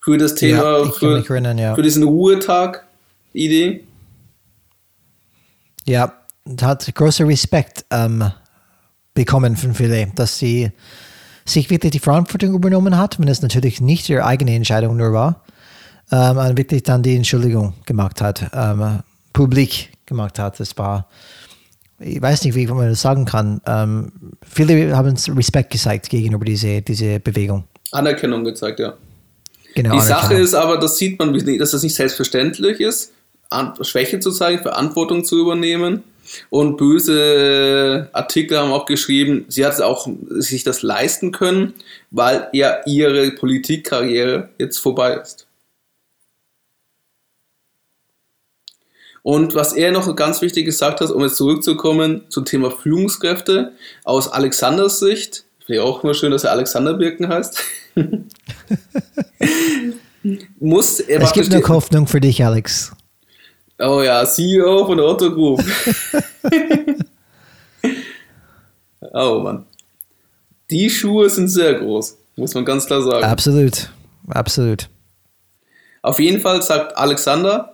[0.00, 1.74] Für das Thema, ja, für, erinnern, ja.
[1.74, 3.84] für diesen Ruhetag-Idee?
[5.86, 6.12] Ja,
[6.60, 8.32] hat großer Respekt ähm,
[9.14, 10.72] bekommen von vielen, dass sie
[11.44, 15.42] sich wirklich die Verantwortung übernommen hat, wenn es natürlich nicht ihre eigene Entscheidung nur war
[16.12, 19.00] ähm, wirklich dann die Entschuldigung gemacht hat, ähm,
[19.32, 20.60] publik gemacht hat.
[20.60, 21.08] Das war,
[21.98, 23.60] ich weiß nicht, wie man das sagen kann.
[23.66, 24.12] Ähm,
[24.46, 27.64] viele haben Respekt gezeigt gegenüber diese, diese Bewegung.
[27.90, 28.94] Anerkennung gezeigt, ja.
[29.74, 33.12] Genau, die Sache ist aber, das sieht man, dass das nicht selbstverständlich ist,
[33.80, 36.04] Schwäche zu zeigen, Verantwortung zu übernehmen.
[36.50, 41.74] Und böse Artikel haben auch geschrieben, sie hat auch sich das leisten können,
[42.10, 45.46] weil ja ihre Politikkarriere jetzt vorbei ist.
[49.22, 53.72] Und was er noch ganz wichtig gesagt hat, um jetzt zurückzukommen zum Thema Führungskräfte,
[54.04, 57.62] aus Alexanders Sicht, ich finde auch immer schön, dass er Alexander Birken heißt,
[60.58, 62.92] muss er Es gibt eine Hoffnung für dich, Alex.
[63.78, 65.62] Oh ja, CEO von der Otto Group.
[69.12, 69.66] oh Mann.
[70.70, 73.24] Die Schuhe sind sehr groß, muss man ganz klar sagen.
[73.24, 73.90] Absolut,
[74.28, 74.88] absolut.
[76.00, 77.71] Auf jeden Fall sagt Alexander,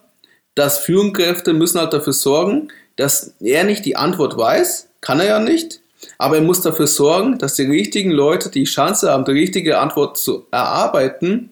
[0.59, 5.38] dass Führungskräfte müssen halt dafür sorgen, dass er nicht die Antwort weiß, kann er ja
[5.38, 5.81] nicht,
[6.18, 10.18] aber er muss dafür sorgen, dass die richtigen Leute die Chance haben, die richtige Antwort
[10.18, 11.51] zu erarbeiten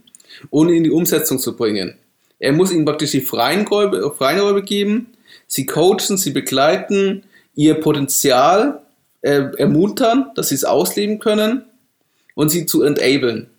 [0.50, 1.96] und in die Umsetzung zu bringen.
[2.40, 5.12] Er muss ihnen praktisch die Freiräume, Freiräume geben,
[5.46, 7.22] sie coachen, sie begleiten,
[7.54, 8.82] ihr Potenzial
[9.22, 11.64] äh, ermuntern, dass sie es ausleben können
[12.34, 13.50] und sie zu enablen.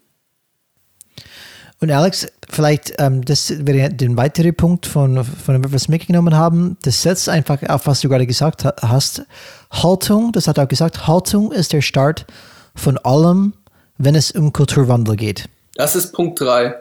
[1.80, 6.36] Und Alex, vielleicht, ähm, das wäre der weitere Punkt von, von dem, was wir mitgenommen
[6.36, 6.78] haben.
[6.82, 9.24] Das setzt einfach auf, was du gerade gesagt hast.
[9.70, 12.26] Haltung, das hat er auch gesagt, Haltung ist der Start
[12.74, 13.54] von allem,
[13.98, 15.50] wenn es um Kulturwandel geht.
[15.76, 16.76] Das ist Punkt 3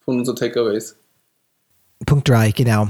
[0.00, 0.96] von unseren Takeaways.
[2.06, 2.88] Punkt 3, genau.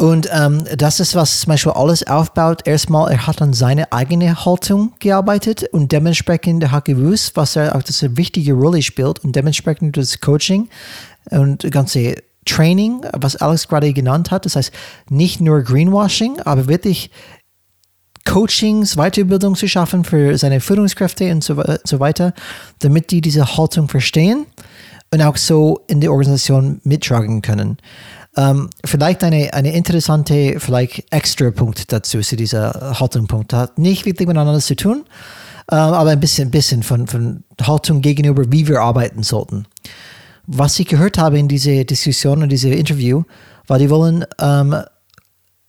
[0.00, 2.66] Und ähm, das ist, was zum Beispiel alles aufbaut.
[2.66, 7.76] Erstmal, er hat an seine eigene Haltung gearbeitet und dementsprechend er hat gewusst, was er
[7.76, 10.70] auch das eine wichtige Rolle spielt und dementsprechend das Coaching
[11.28, 12.14] und das ganze
[12.46, 14.46] Training, was Alex gerade genannt hat.
[14.46, 14.72] Das heißt,
[15.10, 17.10] nicht nur Greenwashing, aber wirklich
[18.24, 22.32] Coachings, Weiterbildung zu schaffen für seine Führungskräfte und so, so weiter,
[22.78, 24.46] damit die diese Haltung verstehen
[25.12, 27.76] und auch so in der Organisation mittragen können.
[28.36, 33.52] Ähm, vielleicht eine, eine interessante, vielleicht extra Punkt dazu, zu dieser Haltungspunkt.
[33.52, 35.04] Hat nicht wirklich miteinander zu tun,
[35.70, 39.66] äh, aber ein bisschen, bisschen von, von Haltung gegenüber, wie wir arbeiten sollten.
[40.46, 43.24] Was ich gehört habe in dieser Diskussion und diesem Interview,
[43.66, 44.76] war, die wollen ähm,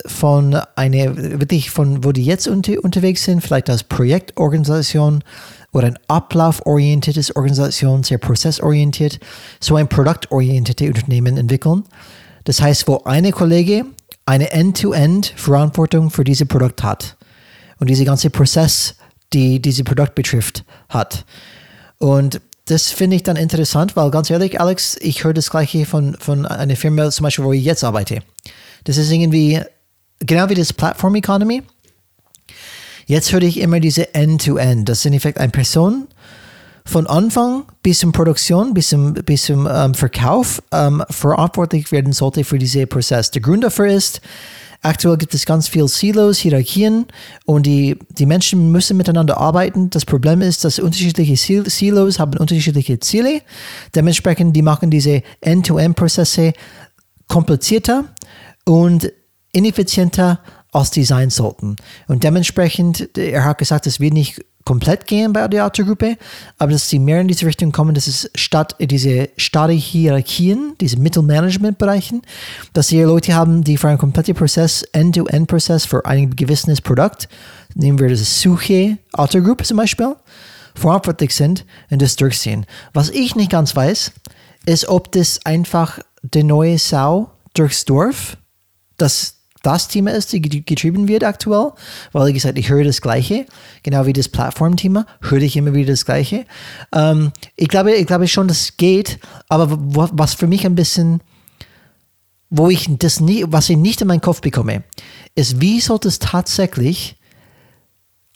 [0.05, 5.23] von einer, wirklich von, wo die jetzt unter, unterwegs sind, vielleicht als Projektorganisation
[5.71, 9.19] oder ein ablauforientiertes Organisation, sehr prozessorientiert,
[9.59, 11.83] so ein produktorientiertes Unternehmen entwickeln.
[12.43, 13.85] Das heißt, wo eine Kollege
[14.25, 17.17] eine End-to-End-Verantwortung für dieses Produkt hat
[17.79, 18.95] und diese ganze Prozess,
[19.33, 21.25] die dieses Produkt betrifft, hat.
[21.97, 26.15] Und das finde ich dann interessant, weil ganz ehrlich, Alex, ich höre das gleiche von,
[26.19, 28.21] von einer Firma, zum Beispiel, wo ich jetzt arbeite.
[28.83, 29.59] Das ist irgendwie
[30.19, 31.63] genau wie das Platform Economy.
[33.07, 34.81] Jetzt höre ich immer diese End-to-End.
[34.81, 34.85] -End.
[34.85, 36.07] Das sind in Effekt eine Person,
[36.85, 42.43] von Anfang bis zum Produktion, bis zum, bis zum ähm, Verkauf ähm, verantwortlich werden sollte
[42.43, 43.31] für diesen Prozess.
[43.31, 44.21] Der Grund dafür ist,
[44.81, 47.05] aktuell gibt es ganz viele Silos, Hierarchien
[47.45, 49.89] und die, die Menschen müssen miteinander arbeiten.
[49.89, 51.35] Das Problem ist, dass unterschiedliche
[51.69, 53.41] Silos haben unterschiedliche Ziele.
[53.95, 56.53] Dementsprechend, die machen diese End-to-End-Prozesse
[57.27, 58.05] komplizierter
[58.65, 59.11] und
[59.51, 60.39] ineffizienter
[60.71, 61.75] als die sein sollten.
[62.07, 66.17] Und dementsprechend, er hat gesagt, es wird nicht komplett gehen bei der Autogruppe,
[66.57, 70.99] aber dass sie mehr in diese Richtung kommen, dass es statt diese starre Hierarchien, diese
[70.99, 72.21] Mittelmanagement-Bereichen,
[72.73, 77.27] dass sie Leute haben, die für einen kompletten Prozess, End-to-End-Prozess für ein gewisses Produkt,
[77.75, 80.15] nehmen wir das Suche Autogruppe zum Beispiel,
[80.75, 82.65] verantwortlich sind und das durchsehen.
[82.93, 84.11] Was ich nicht ganz weiß,
[84.65, 88.37] ist, ob das einfach der neue Sau durchs Dorf,
[88.97, 91.71] das das Thema ist, die getrieben wird aktuell,
[92.11, 93.45] weil wie gesagt, ich höre das Gleiche,
[93.83, 96.45] genau wie das Plattformthema, höre ich immer wieder das Gleiche.
[96.93, 99.19] Ähm, ich glaube, ich glaube schon, das geht,
[99.49, 101.21] aber was für mich ein bisschen,
[102.49, 104.83] wo ich das nie, was ich nicht in meinen Kopf bekomme,
[105.35, 107.17] ist, wie sollte es tatsächlich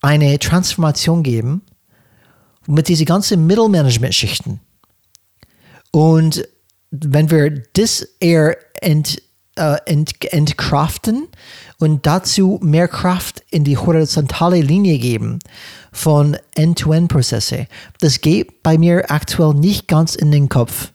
[0.01, 1.61] eine Transformation geben
[2.67, 4.59] mit diesen ganzen Mittelmanagement-Schichten?
[5.91, 6.47] Und
[6.91, 9.21] wenn wir das eher ent,
[9.55, 11.27] äh, ent, entkraften
[11.79, 15.39] und dazu mehr Kraft in die horizontale Linie geben
[15.91, 17.67] von End-to-End-Prozesse.
[17.99, 20.91] Das geht bei mir aktuell nicht ganz in den Kopf,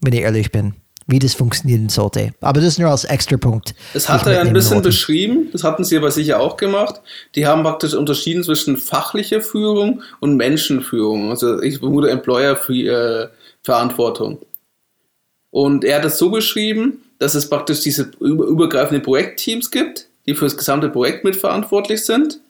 [0.00, 0.74] wenn ich ehrlich bin
[1.06, 2.34] wie das funktionieren sollte.
[2.40, 3.74] Aber das ist nur als extra Punkt.
[3.92, 4.88] Das hat er ein bisschen wollte.
[4.88, 7.00] beschrieben, das hatten Sie aber sicher auch gemacht.
[7.36, 11.30] Die haben praktisch unterschieden zwischen fachlicher Führung und Menschenführung.
[11.30, 14.40] Also ich vermute Employer-Verantwortung.
[15.50, 20.44] Und er hat es so beschrieben, dass es praktisch diese übergreifenden Projektteams gibt, die für
[20.44, 22.40] das gesamte Projekt mitverantwortlich sind.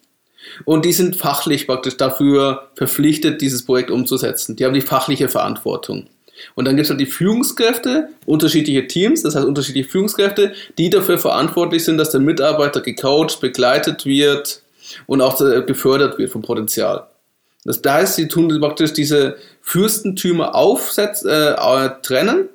[0.65, 4.55] Und die sind fachlich praktisch dafür verpflichtet, dieses Projekt umzusetzen.
[4.55, 6.07] Die haben die fachliche Verantwortung.
[6.55, 11.17] Und dann gibt es halt die Führungskräfte, unterschiedliche Teams, das heißt unterschiedliche Führungskräfte, die dafür
[11.17, 14.61] verantwortlich sind, dass der Mitarbeiter gecoacht, begleitet wird
[15.07, 17.07] und auch gefördert wird vom Potenzial.
[17.65, 22.49] Das heißt, sie tun praktisch diese Fürstentümer aufsetzen, äh, trennen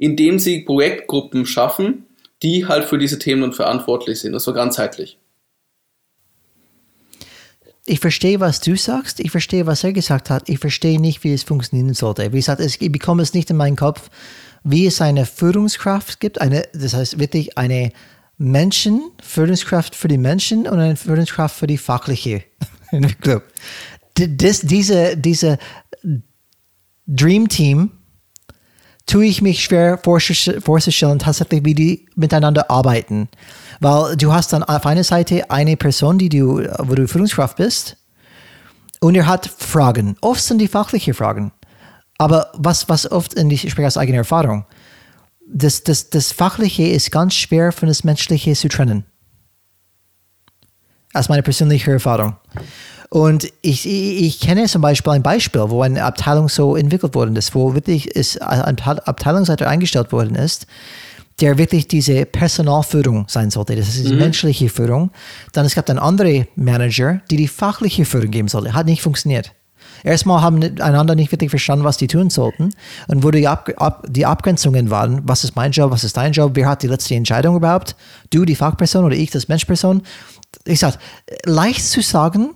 [0.00, 2.06] indem sie Projektgruppen schaffen,
[2.42, 4.32] die halt für diese Themen dann verantwortlich sind.
[4.32, 5.18] Das war ganzheitlich.
[7.84, 9.20] Ich verstehe, was du sagst.
[9.20, 10.48] Ich verstehe, was er gesagt hat.
[10.48, 12.32] Ich verstehe nicht, wie es funktionieren sollte.
[12.32, 14.08] Wie gesagt, ich bekomme es nicht in meinen Kopf,
[14.64, 16.40] wie es eine Führungskraft gibt.
[16.40, 17.92] Eine, das heißt wirklich eine
[18.38, 22.42] Menschen, Führungskraft für die Menschen und eine Führungskraft für die fachliche.
[24.16, 25.56] Das, diese, diese
[27.06, 27.92] Dream Team
[29.10, 33.28] tue ich mich schwer vorzustellen, tatsächlich, wie die miteinander arbeiten.
[33.80, 37.96] Weil du hast dann auf einer Seite eine Person, die du, wo du Führungskraft bist,
[39.00, 40.16] und er hat Fragen.
[40.20, 41.52] Oft sind die fachliche Fragen.
[42.18, 44.66] Aber was, was oft, und ich spreche aus eigener Erfahrung,
[45.52, 49.04] das, das, das Fachliche ist ganz schwer von das Menschliche zu trennen.
[51.14, 52.36] Aus meiner persönlichen Erfahrung.
[53.10, 57.56] Und ich, ich kenne zum Beispiel ein Beispiel, wo eine Abteilung so entwickelt worden ist,
[57.56, 60.66] wo wirklich ist ein Abteilungsleiter eingestellt worden ist,
[61.40, 63.74] der wirklich diese Personalführung sein sollte.
[63.74, 64.20] Das ist die mhm.
[64.20, 65.10] menschliche Führung.
[65.52, 68.74] Dann es gab dann andere Manager, die die fachliche Führung geben sollte.
[68.74, 69.52] Hat nicht funktioniert.
[70.04, 72.70] Erstmal haben einander nicht wirklich verstanden, was die tun sollten
[73.08, 75.22] und wo die, Ab Ab die Abgrenzungen waren.
[75.24, 77.96] Was ist mein Job, was ist dein Job, wer hat die letzte Entscheidung überhaupt?
[78.30, 80.02] Du, die Fachperson oder ich, das Menschperson?
[80.64, 80.98] Ich sag,
[81.44, 82.50] leicht zu sagen,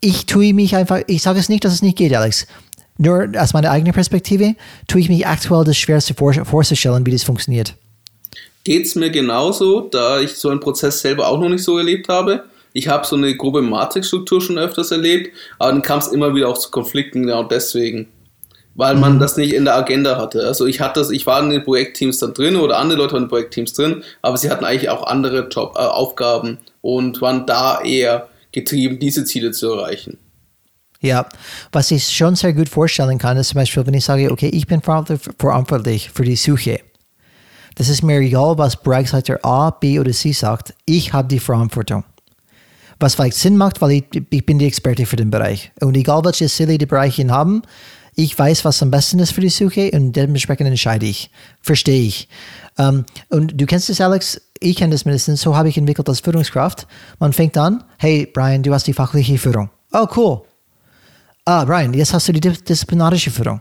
[0.00, 2.46] ich tue mich einfach, ich sage es nicht, dass es nicht geht, Alex.
[2.98, 4.54] Nur aus meiner eigenen Perspektive
[4.86, 7.74] tue ich mich aktuell das schwerste vorzustellen, wie das funktioniert.
[8.64, 12.08] Geht es mir genauso, da ich so einen Prozess selber auch noch nicht so erlebt
[12.08, 12.44] habe.
[12.72, 16.48] Ich habe so eine grobe Matrixstruktur schon öfters erlebt, aber dann kam es immer wieder
[16.48, 18.08] auch zu Konflikten, genau deswegen.
[18.74, 19.20] Weil man mhm.
[19.20, 20.46] das nicht in der Agenda hatte.
[20.46, 23.22] Also ich hatte das, ich war in den Projektteams dann drin oder andere Leute waren
[23.22, 27.46] in den Projektteams drin, aber sie hatten eigentlich auch andere Job, äh, Aufgaben und waren
[27.46, 30.18] da eher getrieben, diese Ziele zu erreichen.
[31.00, 31.26] Ja,
[31.72, 34.66] was ich schon sehr gut vorstellen kann, ist zum Beispiel, wenn ich sage, okay, ich
[34.66, 36.80] bin verantwortlich für die Suche.
[37.76, 40.74] Das ist mir egal, was Bereichsleiter A, B oder C sagt.
[40.84, 42.04] Ich habe die Verantwortung.
[42.98, 45.72] Was vielleicht Sinn macht, weil ich, ich bin die Experte für den Bereich.
[45.80, 47.62] Und egal, welche Ziele die Bereiche haben,
[48.14, 51.30] ich weiß, was am besten ist für die Suche und dementsprechend entscheide ich.
[51.62, 52.28] Verstehe ich.
[52.76, 56.08] Um, ähm, und du kennst es, Alex, ich kenne das mindestens, so habe ich entwickelt
[56.08, 56.86] als Führungskraft.
[57.18, 59.70] Man fängt an, hey Brian, du hast die fachliche Führung.
[59.92, 60.42] Oh, cool.
[61.46, 63.60] Ah, Brian, jetzt hast du die disziplinarische Führung.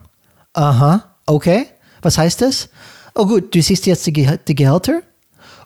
[0.54, 1.68] Aha, okay.
[2.02, 2.70] Was heißt das?
[3.16, 5.02] Oh gut, du siehst jetzt die, Ge die Gehälter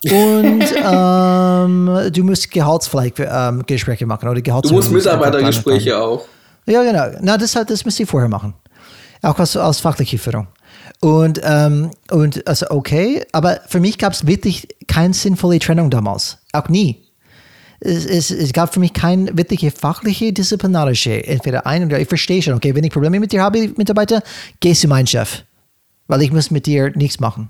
[0.06, 6.26] und ähm, du musst Gehaltsgespräche ähm, machen oder Gehalts Du musst Mitarbeitergespräche auch.
[6.66, 7.18] Ja, genau.
[7.22, 8.54] Na, das, das müsst ihr vorher machen.
[9.22, 10.48] Auch als, als fachliche Führung.
[11.04, 16.38] Und, ähm, und also okay, aber für mich gab es wirklich keine sinnvolle Trennung damals.
[16.54, 17.04] Auch nie.
[17.82, 21.28] Es, es, es, gab für mich keine wirkliche fachliche, disziplinarische.
[21.28, 24.24] Entweder ein oder ich verstehe schon, okay, wenn ich Probleme mit dir habe, Mitarbeiter,
[24.62, 25.44] geh zu meinem Chef.
[26.08, 27.50] Weil ich muss mit dir nichts machen.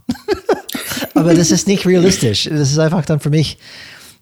[1.14, 2.46] aber das ist nicht realistisch.
[2.46, 3.60] Das ist einfach dann für mich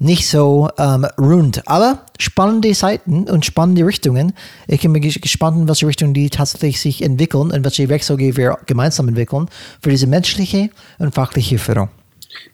[0.01, 1.61] nicht so ähm, rund.
[1.67, 4.33] Aber spannende Seiten und spannende Richtungen.
[4.67, 9.07] Ich bin gespannt, in welche Richtungen die tatsächlich sich entwickeln und welche Wechsel wir gemeinsam
[9.07, 9.47] entwickeln
[9.81, 11.89] für diese menschliche und fachliche Führung.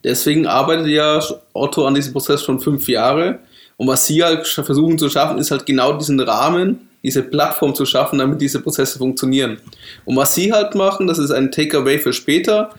[0.03, 1.21] Deswegen arbeitet ja
[1.53, 3.39] Otto an diesem Prozess schon fünf Jahre.
[3.77, 7.85] Und was sie halt versuchen zu schaffen, ist halt genau diesen Rahmen, diese Plattform zu
[7.85, 9.57] schaffen, damit diese Prozesse funktionieren.
[10.03, 12.71] Und was sie halt machen, das ist ein Takeaway für später,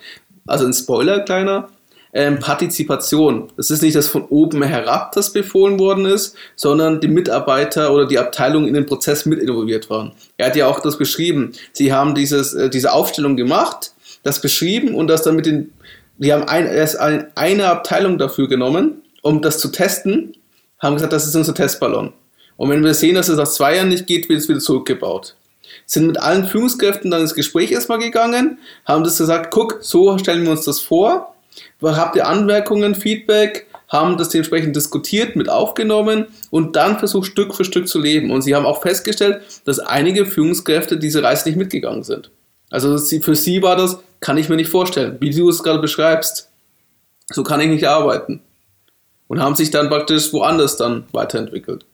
[0.46, 1.68] also ein Spoiler kleiner,
[2.12, 3.50] ähm, Partizipation.
[3.56, 8.06] Das ist nicht, dass von oben herab das befohlen worden ist, sondern die Mitarbeiter oder
[8.06, 10.12] die Abteilung in den Prozess mit involviert waren.
[10.36, 11.52] Er hat ja auch das beschrieben.
[11.72, 13.92] Sie haben dieses, äh, diese Aufstellung gemacht,
[14.22, 15.72] das beschrieben und das dann mit den,
[16.18, 20.34] die haben ein, erst ein, eine Abteilung dafür genommen, um das zu testen,
[20.78, 22.12] haben gesagt, das ist unser Testballon.
[22.56, 25.34] Und wenn wir sehen, dass es nach zwei Jahren nicht geht, wird es wieder zurückgebaut
[25.86, 30.44] sind mit allen Führungskräften dann ins Gespräch erstmal gegangen, haben das gesagt, guck, so stellen
[30.44, 31.34] wir uns das vor
[31.82, 37.64] habt ihr Anmerkungen, Feedback, haben das dementsprechend diskutiert, mit aufgenommen und dann versucht Stück für
[37.64, 38.30] Stück zu leben.
[38.30, 42.30] Und sie haben auch festgestellt, dass einige Führungskräfte diese Reise nicht mitgegangen sind.
[42.70, 46.50] Also für sie war das, kann ich mir nicht vorstellen, wie du es gerade beschreibst.
[47.30, 48.40] So kann ich nicht arbeiten.
[49.26, 51.84] Und haben sich dann praktisch woanders dann weiterentwickelt.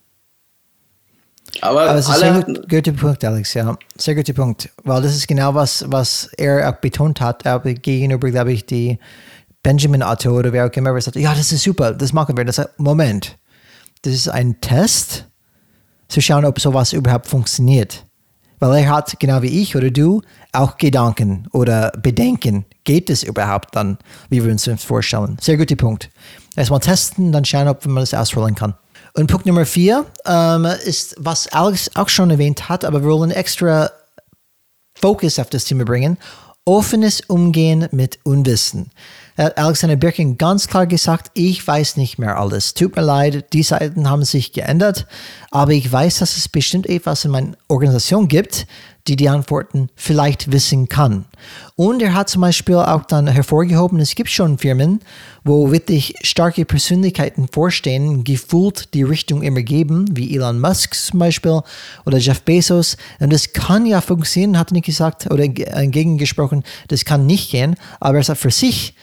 [1.61, 3.77] Aber, Aber es ist ein sehr gut, guter Punkt, Alex, ja.
[3.97, 4.69] Sehr guter Punkt.
[4.83, 7.45] Weil das ist genau was, was er auch betont hat,
[7.83, 8.99] gegenüber, glaube ich, die
[9.65, 12.45] Benjamin Otto oder wer auch immer sagt, ja, das ist super, das machen wir.
[12.45, 13.37] Das sagt, Moment,
[14.03, 15.27] das ist ein Test,
[16.09, 18.07] zu schauen, ob sowas überhaupt funktioniert.
[18.61, 20.23] Weil er hat, genau wie ich oder du,
[20.53, 22.65] auch Gedanken oder Bedenken.
[22.85, 23.99] Geht es überhaupt dann,
[24.29, 25.37] wie wir uns das vorstellen?
[25.41, 26.11] Sehr guter Punkt.
[26.55, 28.75] Erstmal testen, dann schauen, ob man das ausrollen kann.
[29.15, 33.31] Und Punkt Nummer vier ähm, ist, was Alex auch schon erwähnt hat, aber wir wollen
[33.31, 33.91] extra
[34.95, 36.19] Fokus auf das Thema bringen.
[36.65, 38.91] Offenes Umgehen mit Unwissen
[39.37, 42.75] hat Alexander Birkin ganz klar gesagt, ich weiß nicht mehr alles.
[42.75, 45.07] Tut mir leid, die Seiten haben sich geändert,
[45.51, 48.67] aber ich weiß, dass es bestimmt etwas in meiner Organisation gibt,
[49.07, 51.27] die die Antworten vielleicht wissen kann.
[51.77, 55.01] Und er hat zum Beispiel auch dann hervorgehoben, es gibt schon Firmen,
[55.43, 61.61] wo wirklich starke Persönlichkeiten vorstehen, gefühlt die Richtung immer geben, wie Elon Musk zum Beispiel
[62.07, 62.97] oder Jeff Bezos.
[63.21, 67.77] Und das kann ja funktionieren, hat er nicht gesagt oder entgegengesprochen, das kann nicht gehen,
[68.01, 68.95] aber er sagt für sich,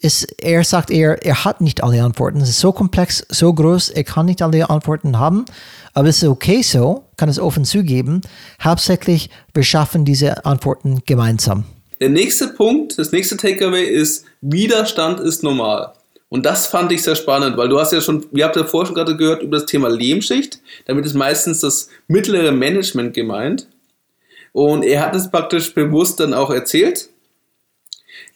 [0.00, 2.40] ist, er sagt, er, er hat nicht alle Antworten.
[2.40, 5.44] Es ist so komplex, so groß, er kann nicht alle Antworten haben.
[5.92, 8.20] Aber es ist okay so, kann es offen zugeben.
[8.62, 11.64] Hauptsächlich, wir schaffen diese Antworten gemeinsam.
[12.00, 15.92] Der nächste Punkt, das nächste Takeaway ist, Widerstand ist normal.
[16.28, 18.86] Und das fand ich sehr spannend, weil du hast ja schon, wir habt ja vorher
[18.86, 20.60] schon gerade gehört über das Thema Lehmschicht.
[20.86, 23.66] Damit ist meistens das mittlere Management gemeint.
[24.52, 27.08] Und er hat es praktisch bewusst dann auch erzählt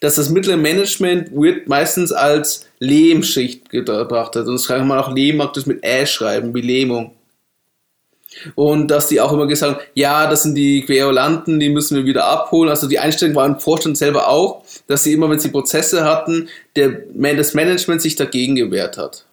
[0.02, 4.48] dass das mittlere Management wird meistens als Lehmschicht betrachtet.
[4.48, 7.12] Und das kann man auch Lehm praktisch mit Ä schreiben, wie Lähmung.
[8.56, 12.04] Und dass die auch immer gesagt haben, ja, das sind die Querulanten, die müssen wir
[12.04, 12.68] wieder abholen.
[12.68, 16.48] Also die Einstellung war im Vorstand selber auch, dass sie immer, wenn sie Prozesse hatten,
[16.74, 17.02] der,
[17.36, 19.26] das Management sich dagegen gewehrt hat.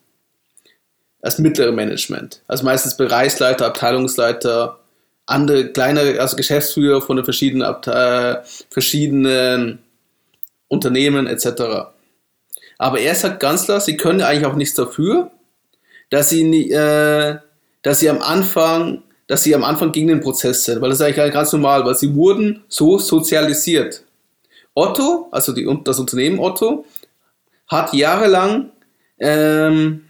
[1.21, 2.43] Das mittlere Management.
[2.47, 4.77] Also meistens Bereichsleiter, Abteilungsleiter,
[5.25, 9.79] andere kleinere, also Geschäftsführer von den verschiedenen, Abte äh, verschiedenen
[10.69, 11.91] Unternehmen etc.
[12.77, 15.31] Aber er sagt ganz klar, sie können eigentlich auch nichts dafür,
[16.09, 17.37] dass sie, äh,
[17.81, 21.05] dass sie am Anfang, dass sie am Anfang gegen den Prozess sind, weil das ist
[21.05, 24.03] eigentlich ganz normal, weil sie wurden so sozialisiert.
[24.73, 26.85] Otto, also die, das Unternehmen Otto,
[27.67, 28.71] hat jahrelang
[29.19, 30.05] ähm,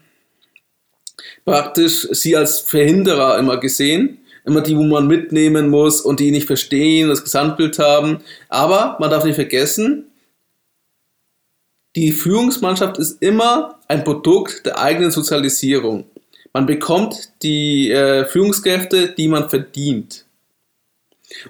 [1.43, 6.47] praktisch sie als Verhinderer immer gesehen, immer die, wo man mitnehmen muss und die nicht
[6.47, 8.19] verstehen, das Gesamtbild haben.
[8.47, 10.08] Aber man darf nicht vergessen,
[11.95, 16.05] die Führungsmannschaft ist immer ein Produkt der eigenen Sozialisierung.
[16.53, 20.25] Man bekommt die äh, Führungskräfte, die man verdient.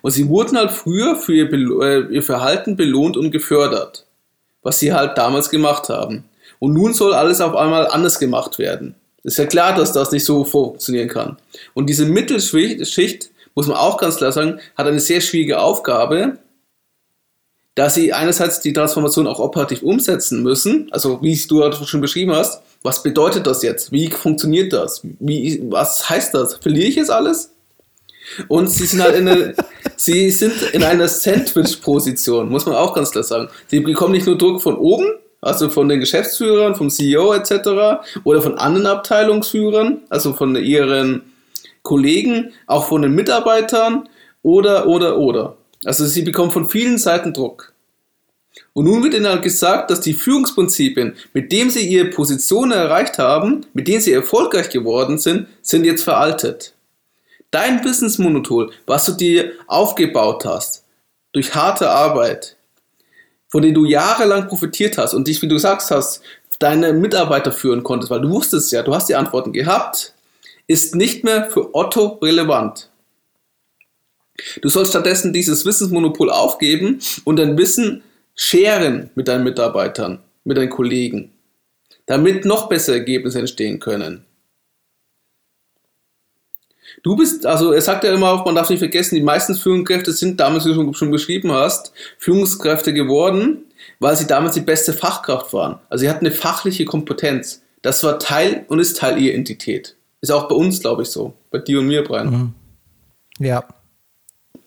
[0.02, 4.06] Und sie wurden halt früher für ihr, äh, ihr Verhalten belohnt und gefördert,
[4.62, 6.26] was sie halt damals gemacht haben.
[6.60, 8.96] Und nun soll alles auf einmal anders gemacht werden.
[9.24, 11.38] Ist ja klar, dass das nicht so funktionieren kann.
[11.74, 16.38] Und diese Mittelschicht, muss man auch ganz klar sagen, hat eine sehr schwierige Aufgabe,
[17.80, 22.62] da sie einerseits die Transformation auch operativ umsetzen müssen, also wie du schon beschrieben hast,
[22.84, 23.94] was bedeutet das jetzt?
[23.94, 25.00] Wie funktioniert das?
[25.22, 26.56] Wie, was heißt das?
[26.56, 27.54] Verliere ich jetzt alles?
[28.50, 29.56] Und sie sind halt in eine,
[29.96, 33.48] sie sind in einer Sandwich-Position, muss man auch ganz klar sagen.
[33.68, 38.02] Sie bekommen nicht nur Druck von oben, also von den Geschäftsführern, vom CEO etc.
[38.26, 41.32] oder von anderen Abteilungsführern, also von ihren
[41.84, 44.10] Kollegen, auch von den Mitarbeitern
[44.44, 45.56] oder, oder, oder.
[45.86, 47.69] Also sie bekommen von vielen Seiten Druck.
[48.74, 53.18] Und nun wird ihnen halt gesagt, dass die Führungsprinzipien, mit denen sie ihre Position erreicht
[53.18, 56.74] haben, mit denen sie erfolgreich geworden sind, sind jetzt veraltet.
[57.52, 60.84] Dein Business-Monopol, was du dir aufgebaut hast,
[61.34, 62.58] durch harte Arbeit,
[63.48, 66.22] von denen du jahrelang profitiert hast und dich, wie du sagst hast,
[66.60, 70.14] deine Mitarbeiter führen konntest, weil du wusstest ja, du hast die Antworten gehabt,
[70.68, 72.90] ist nicht mehr für Otto relevant.
[74.62, 78.04] Du sollst stattdessen dieses Wissensmonopol aufgeben und dein Wissen
[78.42, 81.34] scheren mit deinen Mitarbeitern, mit deinen Kollegen,
[82.06, 84.24] damit noch bessere Ergebnisse entstehen können.
[87.04, 90.14] Du bist, also er sagt ja immer auch, man darf nicht vergessen, die meisten Führungskräfte
[90.14, 93.66] sind damals, wie du schon, beschrieben hast, Führungskräfte geworden,
[94.00, 95.80] weil sie damals die beste Fachkraft waren.
[95.90, 97.62] Also sie hatten eine fachliche Kompetenz.
[97.82, 99.98] Das war Teil und ist Teil ihrer Identität.
[100.22, 101.34] Ist auch bei uns, glaube ich, so.
[101.52, 102.30] Bei dir und mir, Brian.
[102.30, 103.46] Mhm.
[103.46, 103.66] Ja.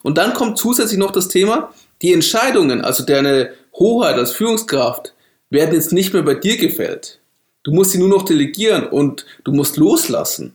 [0.02, 5.14] Und dann kommt zusätzlich noch das Thema, die Entscheidungen, also deine Hoheit als Führungskraft,
[5.50, 7.20] werden jetzt nicht mehr bei dir gefällt.
[7.62, 10.54] Du musst sie nur noch delegieren und du musst loslassen.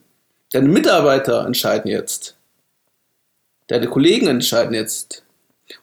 [0.52, 2.36] Deine Mitarbeiter entscheiden jetzt.
[3.68, 5.24] Deine Kollegen entscheiden jetzt.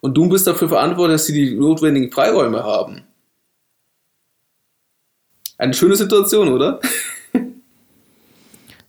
[0.01, 3.05] Und du bist dafür verantwortlich, dass sie die notwendigen Freiräume haben.
[5.59, 6.81] Eine schöne Situation, oder?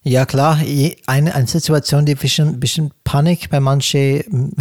[0.08, 0.60] Ja, klar.
[1.08, 4.54] Eine, eine Situation, die ein bisschen, bisschen Panik bei manchen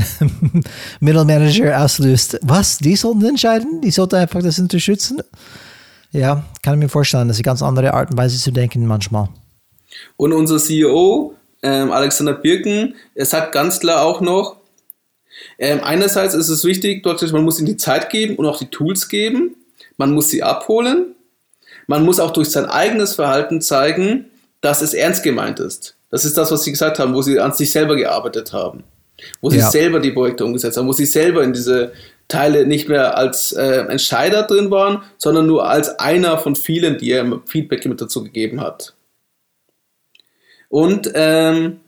[1.01, 2.39] Mittelmanager auslöst.
[2.41, 2.79] Was?
[2.79, 3.83] Die sollten entscheiden?
[3.83, 5.21] Die sollten einfach das unterstützen?
[6.13, 7.29] Ja, kann ich mir vorstellen.
[7.29, 9.29] Das ist eine ganz andere Art und Weise zu denken manchmal.
[10.17, 14.57] Und unser CEO, ähm, Alexander Birken, er sagt ganz klar auch noch,
[15.59, 19.11] ähm, einerseits ist es wichtig, man muss ihnen die Zeit geben und auch die Tools
[19.11, 19.57] geben.
[19.99, 21.15] Man muss sie abholen.
[21.87, 24.31] Man muss auch durch sein eigenes Verhalten zeigen,
[24.65, 25.95] dass es ernst gemeint ist.
[26.11, 28.85] Das ist das, was Sie gesagt haben, wo Sie an sich selber gearbeitet haben.
[29.43, 29.71] Wo Sie ja.
[29.71, 31.93] selber die Projekte umgesetzt haben, wo Sie selber in diese
[32.29, 37.11] Teile nicht mehr als äh, Entscheider drin waren, sondern nur als einer von vielen, die
[37.11, 38.95] er Feedback mit dazu gegeben hat.
[40.71, 41.81] Und ähm,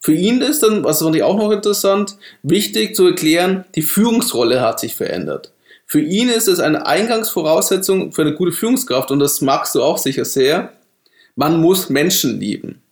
[0.00, 4.62] für ihn ist dann, was fand ich auch noch interessant, wichtig zu erklären, die Führungsrolle
[4.62, 5.52] hat sich verändert.
[5.84, 9.98] Für ihn ist es eine Eingangsvoraussetzung für eine gute Führungskraft und das magst du auch
[9.98, 10.72] sicher sehr,
[11.36, 12.82] man muss Menschen lieben.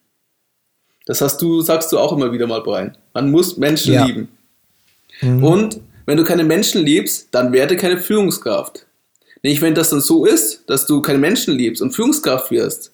[1.06, 2.96] Das hast du, sagst du auch immer wieder mal, Brian.
[3.12, 4.04] Man muss Menschen ja.
[4.04, 4.28] lieben.
[5.20, 5.44] Mhm.
[5.44, 8.86] Und wenn du keine Menschen liebst, dann werde keine Führungskraft.
[9.42, 12.92] Nämlich, wenn das dann so ist, dass du keine Menschen liebst und Führungskraft wirst,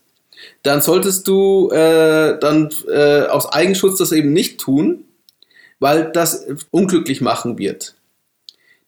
[0.62, 5.04] dann solltest du äh, dann äh, aus Eigenschutz das eben nicht tun,
[5.78, 7.94] weil das unglücklich machen wird.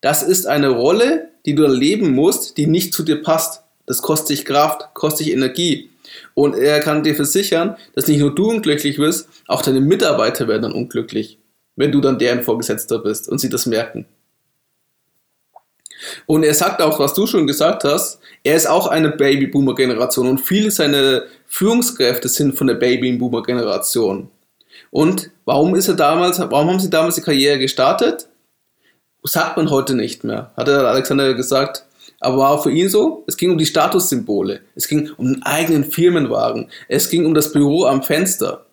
[0.00, 3.62] Das ist eine Rolle, die du erleben musst, die nicht zu dir passt.
[3.86, 5.90] Das kostet dich Kraft, kostet dich Energie.
[6.34, 10.62] Und er kann dir versichern, dass nicht nur du unglücklich wirst, auch deine Mitarbeiter werden
[10.62, 11.38] dann unglücklich,
[11.76, 14.06] wenn du dann deren Vorgesetzter bist und sie das merken.
[16.26, 20.38] Und er sagt auch, was du schon gesagt hast, er ist auch eine Babyboomer-Generation und
[20.38, 24.28] viele seiner Führungskräfte sind von der Babyboomer-Generation.
[24.90, 28.28] Und warum ist er damals, warum haben sie damals die Karriere gestartet?
[29.22, 31.84] Sagt man heute nicht mehr, hat der Alexander gesagt.
[32.22, 35.42] Aber war auch für ihn so, es ging um die Statussymbole, es ging um den
[35.42, 38.66] eigenen Firmenwagen, es ging um das Büro am Fenster.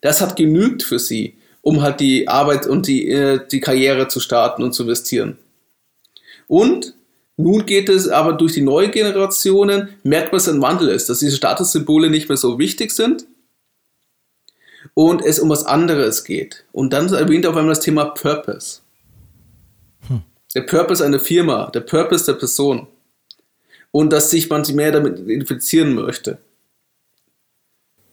[0.00, 4.20] Das hat genügt für sie, um halt die Arbeit und die, äh, die Karriere zu
[4.20, 5.38] starten und zu investieren.
[6.46, 6.94] Und
[7.36, 11.18] nun geht es aber durch die neuen Generationen, merkt man, dass ein Wandel ist, dass
[11.18, 13.26] diese Statussymbole nicht mehr so wichtig sind
[14.94, 16.64] und es um was anderes geht.
[16.70, 18.83] Und dann erwähnt er auf einmal das Thema Purpose.
[20.54, 22.86] Der Purpose einer Firma, der Purpose der Person.
[23.90, 26.38] Und dass sich man mehr damit identifizieren möchte.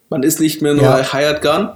[0.09, 0.95] Man ist nicht mehr nur ja.
[0.95, 1.69] ein Hired Gun,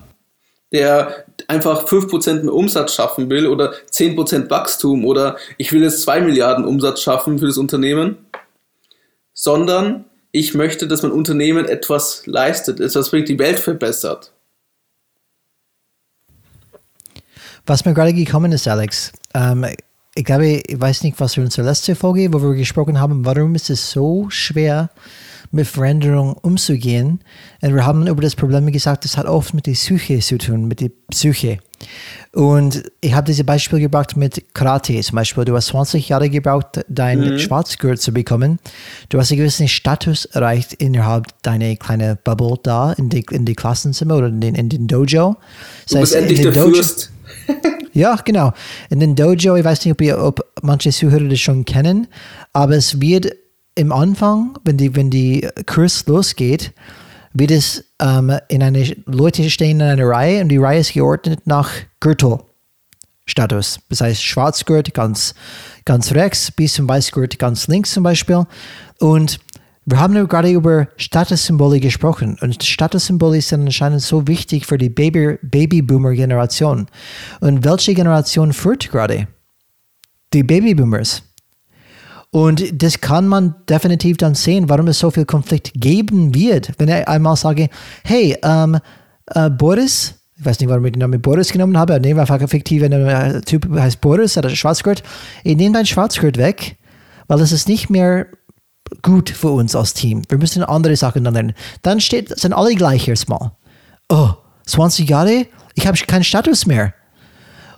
[0.72, 6.22] der einfach 5% mehr Umsatz schaffen will oder 10% Wachstum oder ich will jetzt 2
[6.22, 8.18] Milliarden Umsatz schaffen für das Unternehmen,
[9.34, 14.34] sondern ich möchte, dass mein Unternehmen etwas leistet, etwas wirklich die Welt verbessert.
[17.66, 19.66] Was mir gerade gekommen ist, Alex, ähm,
[20.16, 23.54] ich glaube, ich weiß nicht, was für unsere letzte Folge, wo wir gesprochen haben, warum
[23.54, 24.90] ist es so schwer,
[25.52, 27.20] mit Veränderung umzugehen.
[27.62, 30.68] Und wir haben über das Problem gesagt, das hat oft mit der Psyche zu tun,
[30.68, 31.60] mit der Psyche.
[32.32, 35.46] Und ich habe dieses Beispiel gebracht mit Karate zum Beispiel.
[35.46, 37.40] Du hast 20 Jahre gebraucht, dein mhm.
[37.40, 38.60] Schwarzgurt zu bekommen.
[39.10, 43.56] Du hast einen gewissen Status erreicht innerhalb deiner kleinen Bubble da, in die, in die
[43.56, 45.36] Klassenzimmer oder in den, in den Dojo.
[45.84, 47.12] Das du bist heißt, endlich der Dojo, Fürst.
[47.96, 48.52] ja, genau.
[48.90, 52.08] In den Dojo, ich weiß nicht, ob, ihr, ob manche Zuhörer das schon kennen,
[52.52, 53.34] aber es wird
[53.76, 56.74] im Anfang, wenn die, wenn die Kurs losgeht,
[57.34, 61.42] wird es ähm, in eine, Leute stehen in einer Reihe und die Reihe ist geordnet
[61.46, 61.70] nach
[62.02, 63.80] Gürtelstatus.
[63.90, 65.34] Das heißt Schwarzgurt ganz,
[65.86, 68.46] ganz rechts bis zum Weißgurt ganz links zum Beispiel.
[69.00, 69.40] Und
[69.86, 74.90] wir haben ja gerade über Statussymbole gesprochen und Statussymbole sind anscheinend so wichtig für die
[74.90, 76.88] Baby, Babyboomer-Generation.
[77.40, 79.28] Und welche Generation führt gerade?
[80.34, 81.22] Die Babyboomers.
[82.32, 86.72] Und das kann man definitiv dann sehen, warum es so viel Konflikt geben wird.
[86.80, 87.70] Wenn ich einmal sage,
[88.04, 88.80] hey, ähm,
[89.28, 92.42] äh, Boris, ich weiß nicht, warum ich den Namen Boris genommen habe, nehmen wir einfach
[92.42, 95.04] ein fiktiver äh, Typ heißt Boris, oder Schwarzgurt.
[95.44, 96.76] Ich nehme dein Schwarzgurt weg,
[97.28, 98.26] weil es ist nicht mehr
[99.02, 100.24] gut für uns als Team.
[100.30, 101.54] Wir müssen andere Sachen dann lernen.
[101.82, 103.52] Dann steht, sind alle gleich erstmal.
[104.10, 104.32] Oh,
[104.66, 105.48] 20 Jahre?
[105.74, 106.94] Ich habe keinen Status mehr.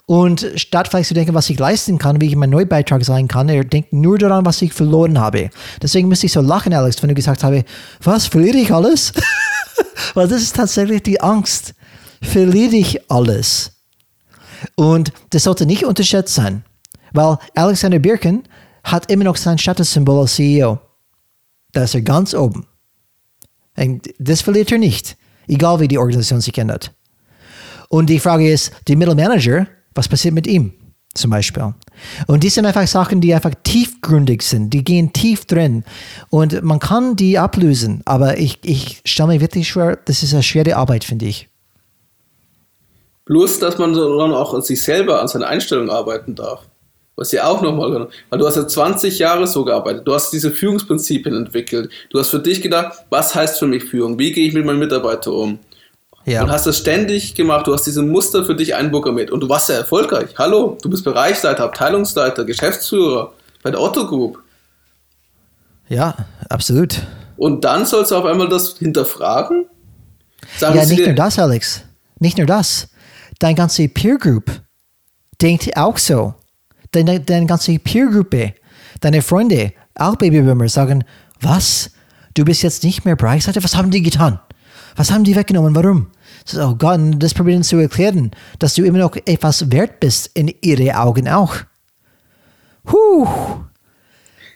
[0.05, 3.49] Und statt vielleicht zu denken, was ich leisten kann, wie ich mein Neubeitrag sein kann,
[3.49, 5.49] er denkt nur daran, was ich verloren habe.
[5.81, 7.65] Deswegen müsste ich so lachen, Alex, wenn du gesagt habe,
[8.01, 9.11] was, verliere ich alles?
[10.13, 11.73] Weil das ist tatsächlich die Angst.
[12.21, 13.73] Verliere ich alles?
[14.75, 16.63] Und das sollte nicht unterschätzt sein.
[17.11, 18.43] Weil Alexander Birken
[18.85, 20.79] hat immer noch sein Statussymbol als CEO.
[21.71, 22.65] Da ist er ganz oben.
[23.77, 25.17] Und das verliert er nicht.
[25.47, 26.93] Egal wie die Organisation sich ändert.
[27.89, 30.73] Und die Frage ist, die Middle Manager, was passiert mit ihm
[31.13, 31.73] zum Beispiel?
[32.27, 35.83] Und die sind einfach Sachen, die einfach tiefgründig sind, die gehen tief drin.
[36.29, 40.43] Und man kann die ablösen, aber ich, ich stelle mir wirklich schwer, das ist eine
[40.43, 41.49] schwere Arbeit, finde ich.
[43.25, 46.67] Bloß, dass man dann auch an sich selber, an seiner Einstellung arbeiten darf.
[47.17, 50.51] Was ja auch nochmal, weil du hast ja 20 Jahre so gearbeitet, du hast diese
[50.51, 54.53] Führungsprinzipien entwickelt, du hast für dich gedacht, was heißt für mich Führung, wie gehe ich
[54.53, 55.59] mit meinen Mitarbeitern um?
[56.25, 56.43] Ja.
[56.43, 57.67] Und hast das ständig gemacht.
[57.67, 59.31] Du hast diese Muster für dich einprogrammiert.
[59.31, 60.31] Und du warst ja erfolgreich.
[60.37, 63.31] Hallo, du bist Bereichsleiter, Abteilungsleiter, Geschäftsführer
[63.63, 64.37] bei der Otto Group.
[65.87, 66.17] Ja,
[66.49, 67.01] absolut.
[67.37, 69.67] Und dann sollst du auf einmal das hinterfragen?
[70.57, 71.83] Sagen ja, nicht nur das, Alex.
[72.19, 72.89] Nicht nur das.
[73.39, 74.51] Dein ganze Peer Group
[75.41, 76.33] denkt auch so.
[76.91, 78.53] Deine, deine ganze Peer Gruppe,
[79.01, 81.03] deine Freunde, auch Babyboomer, sagen,
[81.41, 81.91] was?
[82.33, 83.63] Du bist jetzt nicht mehr Bereichsleiter?
[83.63, 84.39] Was haben die getan?
[84.95, 85.75] Was haben die weggenommen?
[85.75, 86.07] Warum?
[86.55, 90.97] oh Gott, das probieren zu erklären, dass du immer noch etwas wert bist in ihre
[90.97, 91.55] Augen auch.
[92.91, 93.27] Huh.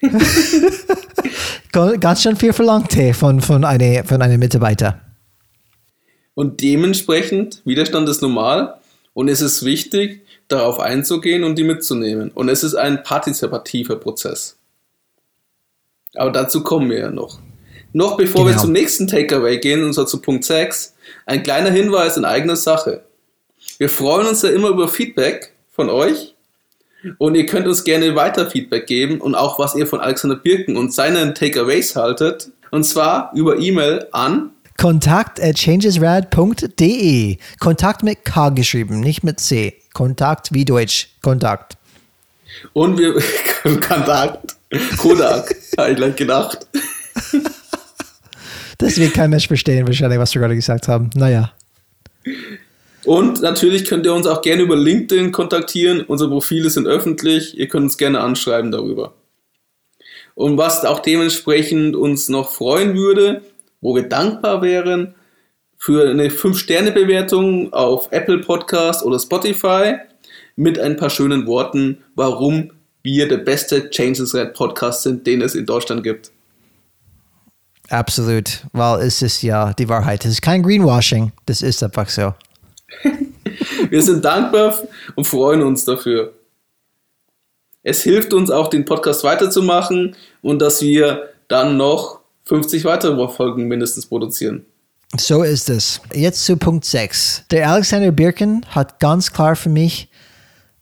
[1.72, 5.02] Ganz schön viel verlangt von, von, eine, von einem Mitarbeiter.
[6.34, 8.80] Und dementsprechend, Widerstand ist normal
[9.14, 10.21] und es ist wichtig,
[10.52, 12.32] darauf einzugehen und die mitzunehmen.
[12.32, 14.58] Und es ist ein partizipativer Prozess.
[16.16, 17.40] Aber dazu kommen wir ja noch.
[17.94, 18.56] Noch bevor genau.
[18.56, 20.96] wir zum nächsten Takeaway gehen, und zwar zu Punkt 6,
[21.26, 23.04] ein kleiner Hinweis in eigener Sache.
[23.78, 26.36] Wir freuen uns ja immer über Feedback von euch
[27.18, 30.78] und ihr könnt uns gerne weiter Feedback geben und auch was ihr von Alexander Birken
[30.78, 32.52] und seinen Takeaways haltet.
[32.70, 37.38] Und zwar über E-Mail an kontakt at changesrad.de.
[37.60, 39.81] Kontakt mit K geschrieben, nicht mit C.
[39.94, 41.10] Kontakt wie Deutsch.
[41.22, 41.78] Kontakt.
[42.74, 43.22] Und wir
[43.82, 44.56] Kontakt.
[44.98, 46.66] Kodak, habe ich gleich gedacht.
[48.78, 51.10] Das wird kein Mensch verstehen, wahrscheinlich, was wir gerade gesagt haben.
[51.14, 51.52] Naja.
[53.04, 56.02] Und natürlich könnt ihr uns auch gerne über LinkedIn kontaktieren.
[56.02, 57.58] Unsere Profile sind öffentlich.
[57.58, 59.14] Ihr könnt uns gerne anschreiben darüber.
[60.36, 63.42] Und was auch dementsprechend uns noch freuen würde,
[63.82, 65.16] wo wir dankbar wären,
[65.82, 69.96] für eine 5-Sterne-Bewertung auf Apple Podcast oder Spotify
[70.56, 72.70] mit ein paar schönen Worten, warum
[73.02, 76.32] wir der beste Changes Red Podcast sind, den es in Deutschland gibt.
[77.90, 80.24] Absolut, weil es ist ja die Wahrheit.
[80.24, 82.36] Es ist kein Greenwashing, das ist einfach so.
[83.90, 84.80] wir sind dankbar
[85.16, 86.34] und freuen uns dafür.
[87.82, 93.68] Es hilft uns auch, den Podcast weiterzumachen und dass wir dann noch 50 weitere Folgen
[93.68, 94.68] mindestens produzieren.
[95.18, 96.00] So ist es.
[96.14, 97.44] Jetzt zu Punkt 6.
[97.52, 100.10] Der Alexander Birken hat ganz klar für mich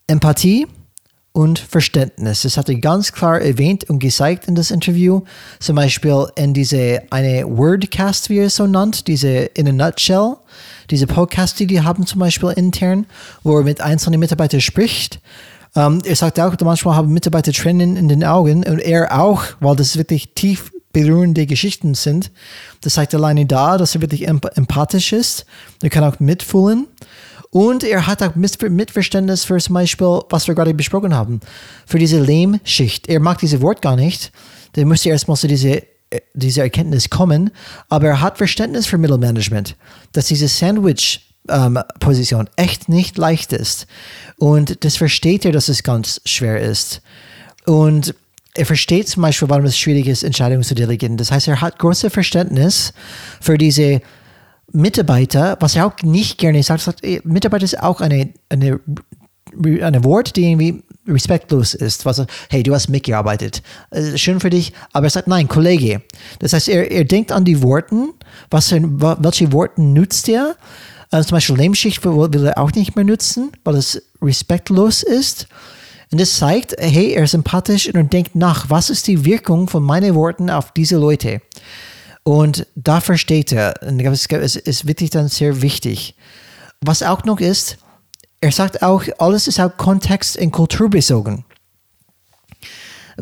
[0.06, 0.68] Empathie
[1.32, 2.42] und Verständnis.
[2.42, 5.22] Das hat er ganz klar erwähnt und gezeigt in das Interview.
[5.58, 10.36] Zum Beispiel in diese eine Wordcast, wie er es so nannt, diese in a nutshell,
[10.90, 13.06] diese Podcast, die die haben zum Beispiel intern,
[13.42, 15.20] wo er mit einzelnen Mitarbeitern spricht.
[15.74, 19.44] Um, ähm, er sagt auch, manchmal haben Mitarbeiter Tränen in den Augen und er auch,
[19.60, 22.30] weil das wirklich tief berührende Geschichten sind.
[22.80, 25.46] Das zeigt alleine da, dass er wirklich empathisch ist.
[25.82, 26.86] Er kann auch mitfühlen.
[27.50, 31.40] Und er hat auch Mitverständnis für zum Beispiel, was wir gerade besprochen haben,
[31.84, 33.08] für diese Lehmschicht.
[33.08, 34.30] Er mag dieses Wort gar nicht.
[34.74, 37.50] Da müsste erstmal zu diese, äh, diese Erkenntnis kommen.
[37.88, 39.76] Aber er hat Verständnis für Mittelmanagement,
[40.12, 43.88] dass diese Sandwich ähm, Position echt nicht leicht ist.
[44.38, 47.02] Und das versteht er, dass es ganz schwer ist.
[47.66, 48.14] Und
[48.60, 51.16] er versteht zum Beispiel, warum es schwierig ist, Entscheidungen zu delegieren.
[51.16, 52.92] Das heißt, er hat großes Verständnis
[53.40, 54.02] für diese
[54.70, 56.82] Mitarbeiter, was er auch nicht gerne sagt.
[56.82, 58.78] sagt Mitarbeiter ist auch eine, eine,
[59.82, 62.04] eine Wort, die irgendwie respektlos ist.
[62.04, 63.62] Was, hey, du hast mitgearbeitet.
[64.16, 64.74] Schön für dich.
[64.92, 66.02] Aber er sagt, nein, Kollege.
[66.40, 68.10] Das heißt, er, er denkt an die Worte.
[68.50, 70.56] Was, welche Worte nutzt er?
[71.10, 75.48] Also zum Beispiel Lehmschicht will er auch nicht mehr nutzen, weil es respektlos ist.
[76.12, 79.82] Und das zeigt, hey, er ist sympathisch und denkt nach, was ist die Wirkung von
[79.82, 81.40] meinen Worten auf diese Leute?
[82.24, 86.16] Und da versteht er, und es ist wirklich dann sehr wichtig.
[86.80, 87.78] Was auch noch ist,
[88.40, 91.44] er sagt auch, alles ist auch kontext- und kulturbezogen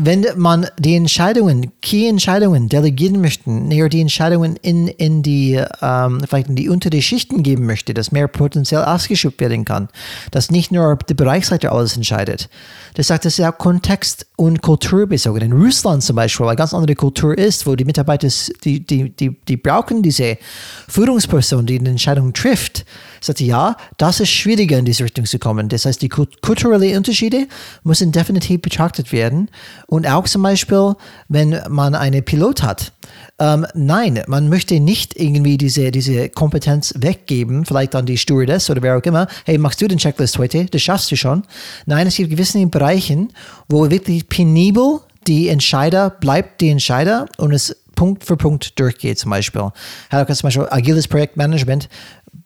[0.00, 6.48] wenn man die Entscheidungen, Key-Entscheidungen delegieren möchte, näher die Entscheidungen in, in die, ähm, vielleicht
[6.48, 9.88] in die untere Schichten geben möchte, dass mehr potenziell ausgeschöpft werden kann,
[10.30, 12.48] dass nicht nur der Bereichsleiter alles entscheidet.
[12.94, 15.42] Das sagt, das ist ja Kontext- und Kulturbezogen.
[15.42, 18.28] In Russland zum Beispiel, weil ganz andere Kultur ist, wo die Mitarbeiter,
[18.62, 20.38] die, die, die, die brauchen diese
[20.86, 22.86] Führungsperson, die eine Entscheidung trifft,
[23.20, 25.68] sagte, ja, das ist schwieriger in diese Richtung zu kommen.
[25.68, 27.48] Das heißt, die kulturellen Unterschiede
[27.82, 29.50] müssen definitiv betrachtet werden.
[29.88, 30.94] Und auch zum Beispiel,
[31.28, 32.92] wenn man einen Pilot hat.
[33.40, 38.82] Ähm, nein, man möchte nicht irgendwie diese, diese Kompetenz weggeben, vielleicht an die Stewardess oder
[38.82, 39.28] wer auch immer.
[39.44, 40.66] Hey, machst du den Checklist heute?
[40.66, 41.44] Das schaffst du schon.
[41.86, 43.32] Nein, es gibt gewisse Bereichen,
[43.68, 49.30] wo wirklich penibel die Entscheider bleibt die Entscheider und es Punkt für Punkt durchgeht zum
[49.30, 49.70] Beispiel.
[50.10, 51.88] Zum Beispiel agiles Projektmanagement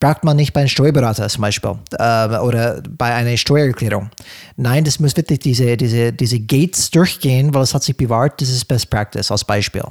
[0.01, 4.11] braucht man nicht bei einem Steuerberater zum Beispiel äh, oder bei einer Steuererklärung.
[4.57, 8.49] Nein, das muss wirklich diese, diese, diese Gates durchgehen, weil es hat sich bewahrt, das
[8.49, 9.85] ist Best Practice als Beispiel.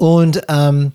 [0.00, 0.92] Und ähm,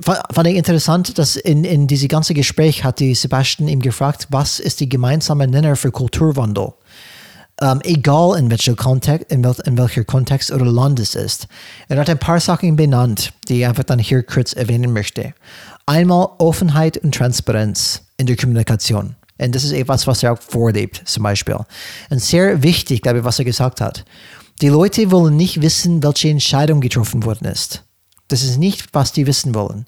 [0.00, 4.58] fand ich interessant, dass in, in diesem ganzen Gespräch hat die Sebastian ihm gefragt, was
[4.58, 6.72] ist die gemeinsame Nenner für Kulturwandel?
[7.60, 8.72] Um, egal in welcher
[9.28, 11.46] in, wel, in, welcher Kontext oder Land es ist.
[11.88, 15.34] Er hat ein paar Sachen benannt, die ich einfach dann hier kurz erwähnen möchte.
[15.84, 19.14] Einmal Offenheit und Transparenz in der Kommunikation.
[19.38, 21.58] Und das ist etwas, was er auch vorlebt, zum Beispiel.
[22.08, 24.06] Und sehr wichtig, glaube ich, was er gesagt hat.
[24.62, 27.84] Die Leute wollen nicht wissen, welche Entscheidung getroffen worden ist.
[28.28, 29.86] Das ist nicht, was die wissen wollen.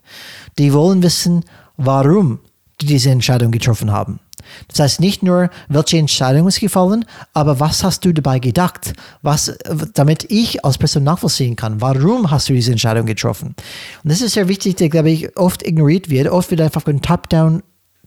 [0.59, 1.45] Die wollen wissen,
[1.77, 2.41] warum
[2.81, 4.21] die diese Entscheidung getroffen haben.
[4.69, 8.93] Das heißt nicht nur, welche Entscheidung ist gefallen, aber was hast du dabei gedacht?
[9.23, 9.57] Was,
[9.95, 13.55] damit ich als Person nachvollziehen kann, warum hast du diese Entscheidung getroffen?
[14.03, 16.29] Und das ist sehr wichtig, der, glaube ich, oft ignoriert wird.
[16.29, 17.63] Oft wird einfach ein Top-Down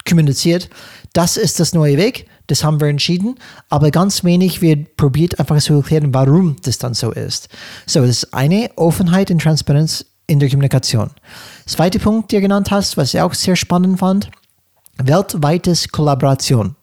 [0.07, 0.69] kommuniziert.
[1.13, 3.35] Das ist das neue Weg, das haben wir entschieden,
[3.69, 7.49] aber ganz wenig wird probiert, einfach zu erklären, warum das dann so ist.
[7.85, 11.09] So, das ist eine Offenheit und Transparenz in der Kommunikation.
[11.65, 14.29] Zweiter Punkt, den du genannt hast, was ich auch sehr spannend fand,
[14.97, 16.75] weltweites Kollaboration.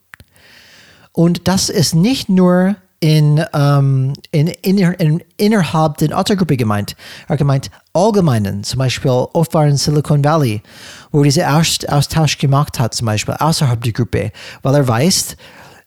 [1.12, 6.96] Und das ist nicht nur in, ähm, in, in, in, innerhalb der Ottergruppe gemeint.
[7.28, 10.62] Er gemeint allgemeinen, zum Beispiel oft war in Silicon Valley,
[11.12, 14.32] wo er diesen Austausch gemacht hat, zum Beispiel außerhalb der Gruppe,
[14.62, 15.36] weil er weiß,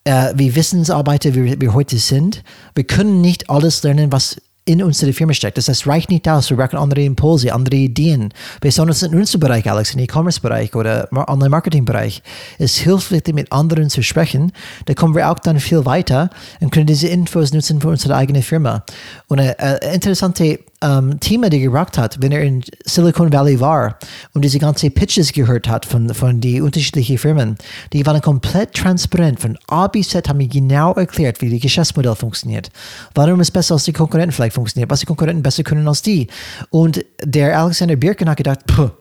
[0.04, 2.44] äh, wie Wissensarbeiter wir, wir heute sind,
[2.76, 4.38] wir können nicht alles lernen, was
[4.68, 5.58] in unsere Firma steckt.
[5.58, 6.50] Das heißt, reicht nicht aus.
[6.50, 8.34] Wir brauchen andere Impulse, andere Ideen.
[8.60, 12.22] Besonders in unserem Bereich, Alex, im E-Commerce-Bereich oder Online-Marketing-Bereich.
[12.60, 14.52] Es hilft wirklich, mit anderen zu sprechen.
[14.86, 18.42] Da kommen wir auch dann viel weiter und können diese Infos nutzen für unsere eigene
[18.42, 18.84] Firma.
[19.28, 23.98] Und eine, eine interessante ähm, Thema, die gebracht hat, wenn er in Silicon Valley war
[24.34, 27.58] und diese ganzen Pitches gehört hat von, von den unterschiedlichen Firmen,
[27.94, 29.40] die waren komplett transparent.
[29.40, 32.70] Von A bis Z haben die genau erklärt, wie das Geschäftsmodell funktioniert.
[33.16, 36.28] Warum es besser als die Konkurrenten vielleicht funktioniert, was die Konkurrenten besser können als die.
[36.70, 38.92] Und der Alexander Birken hat gedacht, Puh,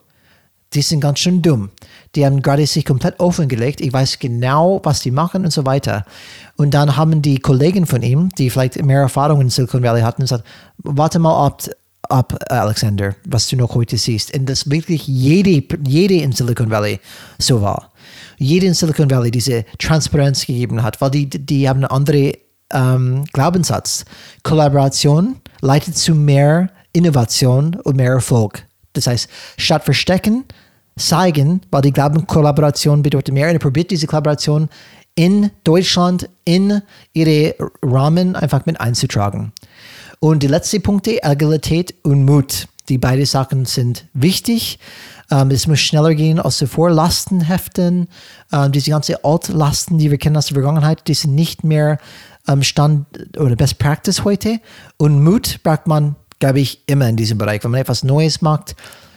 [0.72, 1.70] die sind ganz schön dumm.
[2.16, 3.80] Die haben gerade sich komplett offengelegt.
[3.80, 6.04] Ich weiß genau, was die machen und so weiter.
[6.56, 10.22] Und dann haben die Kollegen von ihm, die vielleicht mehr Erfahrung in Silicon Valley hatten,
[10.22, 10.44] gesagt,
[10.78, 11.62] warte mal ab,
[12.08, 14.34] ab Alexander, was du noch heute siehst.
[14.34, 16.98] Und das wirklich jede, jede in Silicon Valley
[17.38, 17.92] so war.
[18.38, 22.32] Jede in Silicon Valley diese Transparenz gegeben hat, weil die, die haben eine andere
[22.72, 24.04] ähm, Glaubenssatz.
[24.42, 28.64] Kollaboration leitet zu mehr Innovation und mehr Erfolg.
[28.94, 30.44] Das heißt, statt verstecken,
[30.98, 33.48] zeigen, weil die glauben, Kollaboration bedeutet mehr.
[33.48, 34.68] Und er probiert diese Kollaboration
[35.14, 36.82] in Deutschland in
[37.12, 39.52] ihre Rahmen einfach mit einzutragen.
[40.20, 42.68] Und die letzten Punkte, Agilität und Mut.
[42.88, 44.78] Die beiden Sachen sind wichtig.
[45.30, 46.90] Ähm, es muss schneller gehen als zuvor.
[46.90, 48.08] Lastenheften,
[48.52, 51.98] ähm, diese ganzen Altlasten, die wir kennen aus der Vergangenheit, die sind nicht mehr
[52.46, 54.60] ähm, Stand oder Best Practice heute.
[54.98, 57.64] Und Mut braucht man, glaube ich, immer in diesem Bereich.
[57.64, 58.76] Wenn man etwas Neues macht,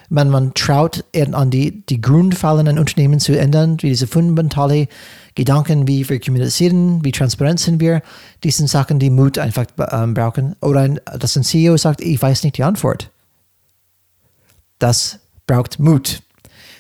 [0.10, 4.88] wenn man traut, an die, die Grundfallen in Unternehmen zu ändern, wie diese fundamentale
[5.36, 8.02] Gedanken, wie wir kommunizieren, wie transparent sind wir,
[8.44, 10.56] die sind Sachen, die Mut einfach ähm, brauchen.
[10.62, 13.12] Oder ein, dass ein CEO sagt, ich weiß nicht die Antwort.
[14.80, 16.22] Das braucht Mut.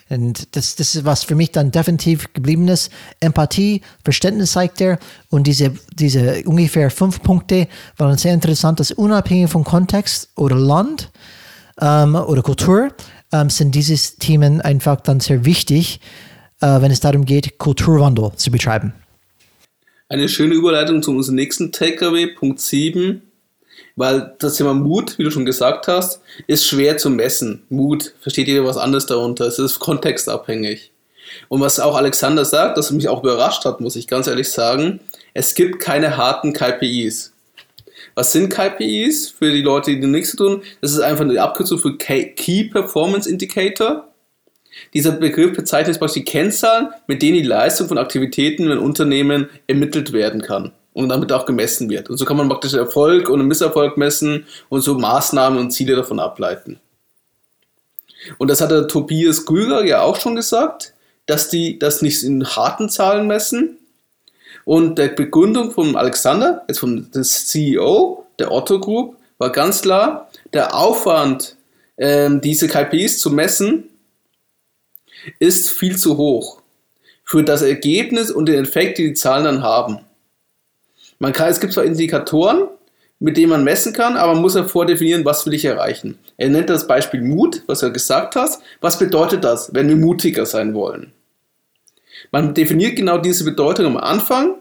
[0.10, 2.92] Und das, das ist, was für mich dann definitiv geblieben ist.
[3.20, 4.98] Empathie, Verständnis zeigt er.
[5.30, 7.68] Und diese, diese ungefähr fünf Punkte
[7.98, 11.12] waren sehr interessant, dass unabhängig vom Kontext oder Land
[11.80, 12.92] ähm, oder Kultur
[13.32, 16.00] ähm, sind diese Themen einfach dann sehr wichtig,
[16.62, 18.94] äh, wenn es darum geht, Kulturwandel zu betreiben.
[20.08, 23.22] Eine schöne Überleitung zu unserem nächsten Takeaway, Punkt 7.
[23.96, 27.64] Weil das Thema Mut, wie du schon gesagt hast, ist schwer zu messen.
[27.70, 29.46] Mut, versteht jeder was anderes darunter.
[29.46, 30.92] Es ist kontextabhängig.
[31.48, 35.00] Und was auch Alexander sagt, das mich auch überrascht hat, muss ich ganz ehrlich sagen,
[35.34, 37.34] es gibt keine harten KPIs.
[38.20, 40.62] Was sind KPIs für die Leute, die nichts tun?
[40.82, 44.10] Das ist einfach eine Abkürzung für Key Performance Indicator.
[44.94, 50.12] Dieser Begriff bezeichnet praktisch die Kennzahlen, mit denen die Leistung von Aktivitäten in Unternehmen ermittelt
[50.12, 52.10] werden kann und damit auch gemessen wird.
[52.10, 56.20] Und so kann man praktisch Erfolg und Misserfolg messen und so Maßnahmen und Ziele davon
[56.20, 56.82] ableiten.
[58.38, 60.94] Und das hat der Tobias Grüger ja auch schon gesagt,
[61.26, 63.79] dass die das nicht in harten Zahlen messen.
[64.66, 70.76] Und der Begründung von Alexander, jetzt vom CEO der Otto Group, war ganz klar, der
[70.76, 71.56] Aufwand,
[71.98, 73.86] ähm, diese KPIs zu messen,
[75.40, 76.62] ist viel zu hoch
[77.24, 80.00] für das Ergebnis und den Effekt, die die Zahlen dann haben.
[81.20, 82.68] Man kann, es gibt zwar Indikatoren,
[83.20, 86.18] mit denen man messen kann, aber man muss ja vordefinieren, was will ich erreichen.
[86.38, 88.62] Er nennt das Beispiel Mut, was er gesagt hast.
[88.80, 91.12] Was bedeutet das, wenn wir mutiger sein wollen?
[92.32, 94.56] Man definiert genau diese Bedeutung am Anfang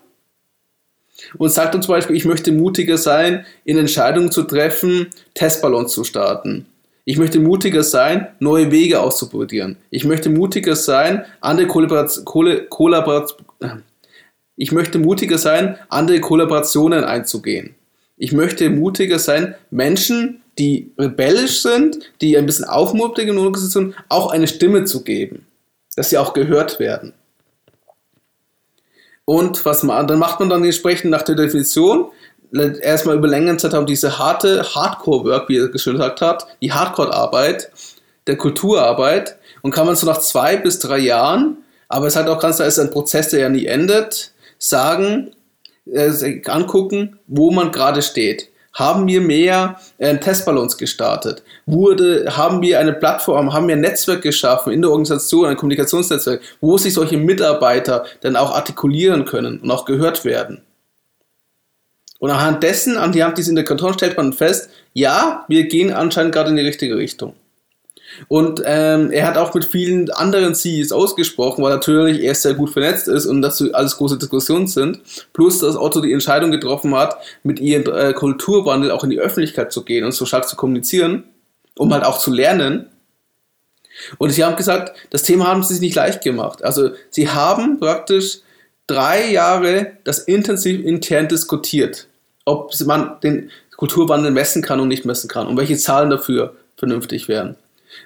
[1.37, 6.05] und sagt dann zum Beispiel, ich möchte mutiger sein, in Entscheidungen zu treffen, Testballons zu
[6.05, 6.66] starten.
[7.05, 9.79] Ich möchte mutiger sein, neue Wege auszuprobieren.
[9.91, 13.47] Ich möchte mutiger sein, andere Kollaborationen, Kollaboration,
[14.57, 17.77] ich möchte mutiger sein, andere Kollaborationen einzugehen.
[18.16, 24.33] Ich möchte mutiger sein, Menschen, die rebellisch sind, die ein bisschen in der Organisation, auch
[24.33, 25.47] eine Stimme zu geben,
[25.95, 27.14] dass sie auch gehört werden.
[29.29, 32.07] Und was man, dann macht man dann entsprechend nach der Definition
[32.81, 37.70] erstmal über längere Zeit haben diese harte Hardcore-Work, wie er gesagt hat, die Hardcore-Arbeit,
[38.26, 41.59] der Kulturarbeit und kann man so nach zwei bis drei Jahren,
[41.89, 45.33] aber es hat auch ganz klar, ist ein Prozess, der ja nie endet, sagen,
[45.85, 48.49] äh, angucken, wo man gerade steht.
[48.79, 51.43] Haben wir mehr äh, Testballons gestartet?
[51.66, 56.41] Wurde, haben wir eine Plattform, haben wir ein Netzwerk geschaffen in der Organisation, ein Kommunikationsnetzwerk,
[56.61, 60.62] wo sich solche Mitarbeiter dann auch artikulieren können und auch gehört werden?
[62.20, 66.33] Und anhand dessen, an die Hand dieser Indikatoren stellt man fest, ja, wir gehen anscheinend
[66.33, 67.35] gerade in die richtige Richtung.
[68.27, 72.71] Und ähm, er hat auch mit vielen anderen CEOs ausgesprochen, weil natürlich er sehr gut
[72.71, 75.01] vernetzt ist und dazu alles große Diskussionen sind.
[75.33, 79.73] Plus, dass Otto die Entscheidung getroffen hat, mit ihrem äh, Kulturwandel auch in die Öffentlichkeit
[79.73, 81.25] zu gehen und so stark zu kommunizieren,
[81.77, 82.87] um halt auch zu lernen.
[84.19, 86.64] Und sie haben gesagt, das Thema haben sie sich nicht leicht gemacht.
[86.64, 88.41] Also sie haben praktisch
[88.87, 92.09] drei Jahre das intensiv intern diskutiert
[92.49, 97.29] ob man den Kulturwandel messen kann und nicht messen kann und welche Zahlen dafür vernünftig
[97.29, 97.57] wären.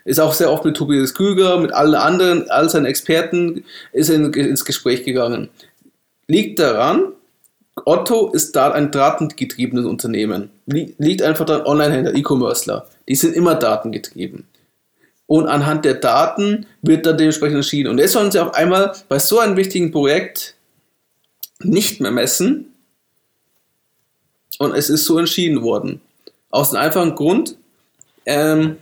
[0.04, 4.32] Ist auch sehr oft mit Tobias Krüger, mit allen anderen, all seinen Experten, ist in,
[4.32, 5.48] ins Gespräch gegangen.
[6.26, 7.12] Liegt daran,
[7.84, 10.50] Otto ist da ein datengetriebenes Unternehmen.
[10.66, 14.46] Liegt einfach daran, Online-Händler, E-Commercer, die sind immer datengetrieben.
[15.26, 17.88] Und anhand der Daten wird dann dementsprechend entschieden.
[17.88, 20.56] Und jetzt sollen sie auf einmal bei so einem wichtigen Projekt
[21.60, 22.74] nicht mehr messen.
[24.58, 26.00] Und es ist so entschieden worden.
[26.50, 27.56] Aus dem einfachen Grund,
[28.26, 28.76] ähm,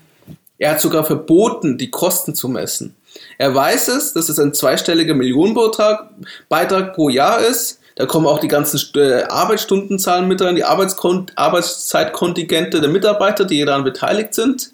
[0.61, 2.97] er hat sogar verboten, die Kosten zu messen.
[3.39, 6.11] Er weiß es, dass es ein zweistelliger Millionenbeitrag
[6.49, 7.81] Beitrag pro Jahr ist.
[7.97, 13.85] Da kommen auch die ganzen äh, Arbeitsstundenzahlen mit rein, die Arbeitszeitkontingente der Mitarbeiter, die daran
[13.85, 14.73] beteiligt sind.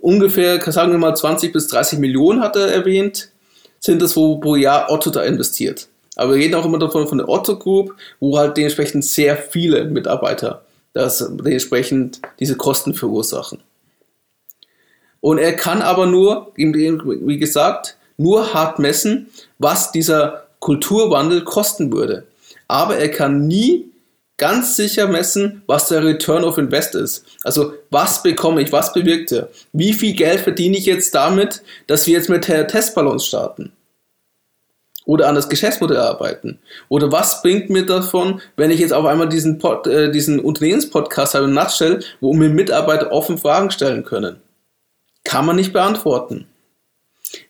[0.00, 3.30] Ungefähr, sagen wir mal, 20 bis 30 Millionen hat er erwähnt,
[3.80, 5.88] sind es, wo pro Jahr Otto da investiert.
[6.14, 9.86] Aber wir reden auch immer davon von der Otto Group, wo halt dementsprechend sehr viele
[9.86, 10.62] Mitarbeiter
[10.92, 13.58] das dementsprechend diese Kosten verursachen.
[15.26, 19.26] Und er kann aber nur, wie gesagt, nur hart messen,
[19.58, 22.28] was dieser Kulturwandel kosten würde.
[22.68, 23.90] Aber er kann nie
[24.36, 27.24] ganz sicher messen, was der Return of Invest ist.
[27.42, 29.48] Also was bekomme ich, was bewirkt er?
[29.72, 33.72] Wie viel Geld verdiene ich jetzt damit, dass wir jetzt mit Testballons starten?
[35.06, 36.60] Oder an das Geschäftsmodell arbeiten?
[36.88, 41.34] Oder was bringt mir davon, wenn ich jetzt auf einmal diesen, Pod, äh, diesen Unternehmenspodcast
[41.34, 44.40] habe, im Nutshell, wo mir Mitarbeiter offen Fragen stellen können?
[45.26, 46.46] Kann man nicht beantworten.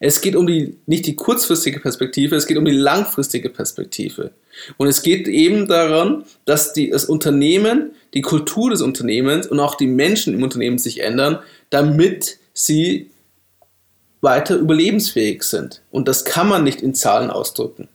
[0.01, 4.31] Es geht um die, nicht die kurzfristige Perspektive, es geht um die langfristige Perspektive.
[4.79, 9.75] Und es geht eben daran, dass die, das Unternehmen, die Kultur des Unternehmens und auch
[9.75, 13.11] die Menschen im Unternehmen sich ändern, damit sie
[14.23, 15.83] weiter überlebensfähig sind.
[15.91, 17.89] Und das kann man nicht in Zahlen ausdrücken.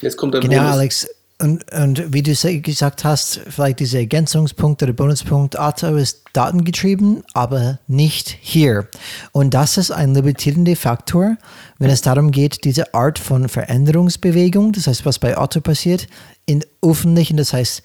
[0.00, 0.72] Jetzt kommt der Genau, Bonus.
[0.72, 1.08] Alex.
[1.42, 2.32] Und, und wie du
[2.62, 8.86] gesagt hast, vielleicht dieser Ergänzungspunkt oder Bonuspunkt, Otto ist datengetrieben, aber nicht hier.
[9.32, 11.36] Und das ist ein limitierender Faktor,
[11.80, 16.06] wenn es darum geht, diese Art von Veränderungsbewegung, das heißt, was bei Otto passiert,
[16.46, 17.82] in öffentlichen, das heißt,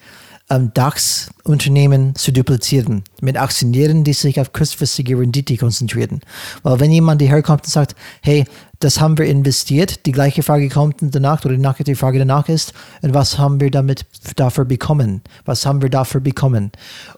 [0.48, 6.20] DAX-Unternehmen zu duplizieren, mit Aktionären, die sich auf kurzfristige Rendite konzentrieren.
[6.62, 8.46] Weil wenn jemand herkommt und sagt, hey,
[8.80, 12.72] das haben wir investiert, die gleiche Frage kommt danach oder die Frage danach ist,
[13.02, 15.22] und was haben wir damit dafür bekommen?
[15.44, 16.72] Was haben wir dafür bekommen?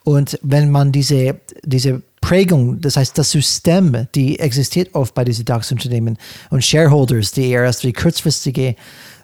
[0.05, 5.45] Und wenn man diese, diese Prägung, das heißt das System, die existiert oft bei diesen
[5.45, 6.19] DAX-Unternehmen
[6.51, 8.75] und Shareholders, die eher erst die kurzfristige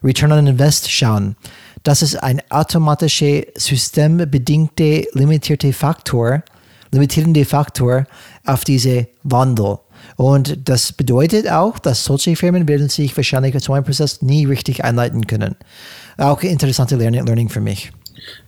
[0.03, 1.37] Return on Invest schauen,
[1.87, 6.43] das ist ein automatischer systembedingter limitierter Faktor,
[6.91, 8.07] limitierende Faktor
[8.45, 9.79] auf diese Wandel.
[10.17, 14.83] Und das bedeutet auch, dass solche Firmen werden sich wahrscheinlich zu einem Prozess nie richtig
[14.83, 15.55] einleiten können.
[16.19, 17.93] Auch interessante Learning, Learning für mich.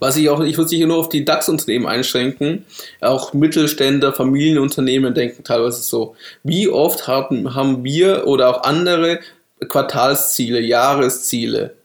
[0.01, 2.64] Was ich auch, ich würde sich hier nur auf die DAX-Unternehmen einschränken.
[3.01, 6.16] Auch Mittelständler, Familienunternehmen denken teilweise so.
[6.43, 9.20] Wie oft haben, haben wir oder auch andere
[9.68, 11.78] Quartalsziele, Jahresziele?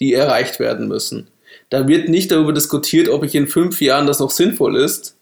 [0.00, 1.28] Die erreicht werden müssen.
[1.70, 5.16] Da wird nicht darüber diskutiert, ob ich in fünf Jahren das noch sinnvoll ist,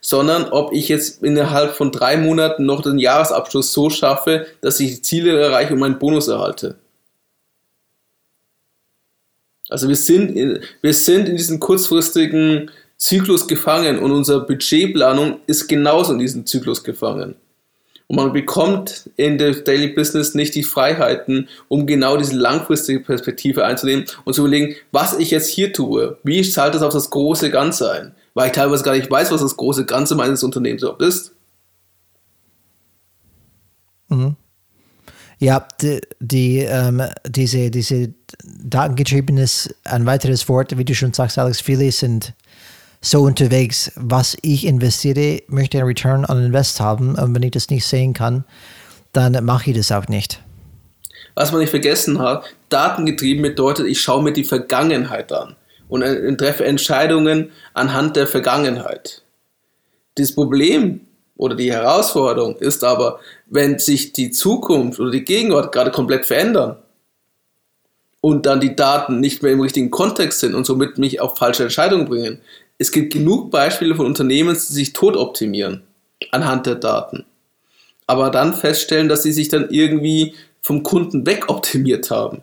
[0.00, 4.96] sondern ob ich jetzt innerhalb von drei Monaten noch den Jahresabschluss so schaffe, dass ich
[4.96, 6.76] die Ziele erreiche und meinen Bonus erhalte.
[9.68, 15.66] Also wir sind, in, wir sind in diesem kurzfristigen Zyklus gefangen und unsere Budgetplanung ist
[15.66, 17.34] genauso in diesem Zyklus gefangen.
[18.08, 23.64] Und man bekommt in der Daily Business nicht die Freiheiten, um genau diese langfristige Perspektive
[23.64, 26.16] einzunehmen und zu überlegen, was ich jetzt hier tue.
[26.22, 28.14] Wie zahlt das auf das große Ganze ein?
[28.34, 31.32] Weil ich teilweise gar nicht weiß, was das große Ganze meines Unternehmens überhaupt ist.
[34.08, 34.36] Mhm.
[35.38, 41.60] Ja, die, die ähm, diese, diese datengetriebenes, ein weiteres Wort, wie du schon sagst, Alex,
[41.60, 42.34] viele sind
[43.00, 47.14] so unterwegs, was ich investiere, möchte einen Return on Invest haben.
[47.14, 48.44] Und wenn ich das nicht sehen kann,
[49.12, 50.42] dann mache ich das auch nicht.
[51.34, 55.54] Was man nicht vergessen hat, datengetrieben bedeutet, ich schaue mir die Vergangenheit an
[55.88, 59.22] und treffe Entscheidungen anhand der Vergangenheit.
[60.16, 61.02] Das Problem
[61.36, 66.76] oder die Herausforderung ist aber, wenn sich die Zukunft oder die Gegenwart gerade komplett verändern
[68.22, 71.64] und dann die Daten nicht mehr im richtigen Kontext sind und somit mich auf falsche
[71.64, 72.40] Entscheidungen bringen,
[72.78, 75.82] es gibt genug Beispiele von Unternehmen, die sich tot optimieren
[76.30, 77.24] anhand der Daten.
[78.06, 82.42] Aber dann feststellen, dass sie sich dann irgendwie vom Kunden wegoptimiert haben.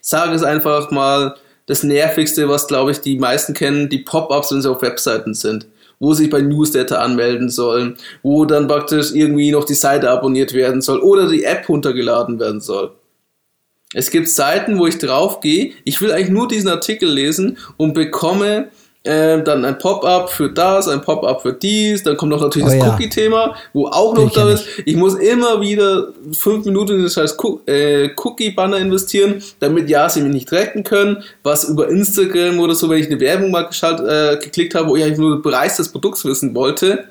[0.00, 1.36] Sage es einfach mal,
[1.66, 5.66] das Nervigste, was glaube ich die meisten kennen, die Pop-ups, wenn sie auf Webseiten sind,
[5.98, 10.54] wo sie sich bei Newsletter anmelden sollen, wo dann praktisch irgendwie noch die Seite abonniert
[10.54, 12.92] werden soll oder die App runtergeladen werden soll.
[13.94, 17.94] Es gibt Seiten, wo ich drauf gehe, ich will eigentlich nur diesen Artikel lesen und
[17.94, 18.68] bekomme
[19.06, 22.70] äh, dann ein Pop-up für das, ein Pop-up für dies, dann kommt noch natürlich oh,
[22.70, 22.92] das ja.
[22.92, 24.66] Cookie-Thema, wo auch noch da ist.
[24.78, 24.88] Ich.
[24.88, 27.36] ich muss immer wieder fünf Minuten in das scheiß
[27.66, 31.22] äh, Cookie-Banner investieren, damit ja sie mich nicht tracken können.
[31.42, 34.96] Was über Instagram oder so, wenn ich eine Werbung mal geschalt, äh, geklickt habe, wo
[34.96, 37.04] ich eigentlich nur den Preis des Produkts wissen wollte,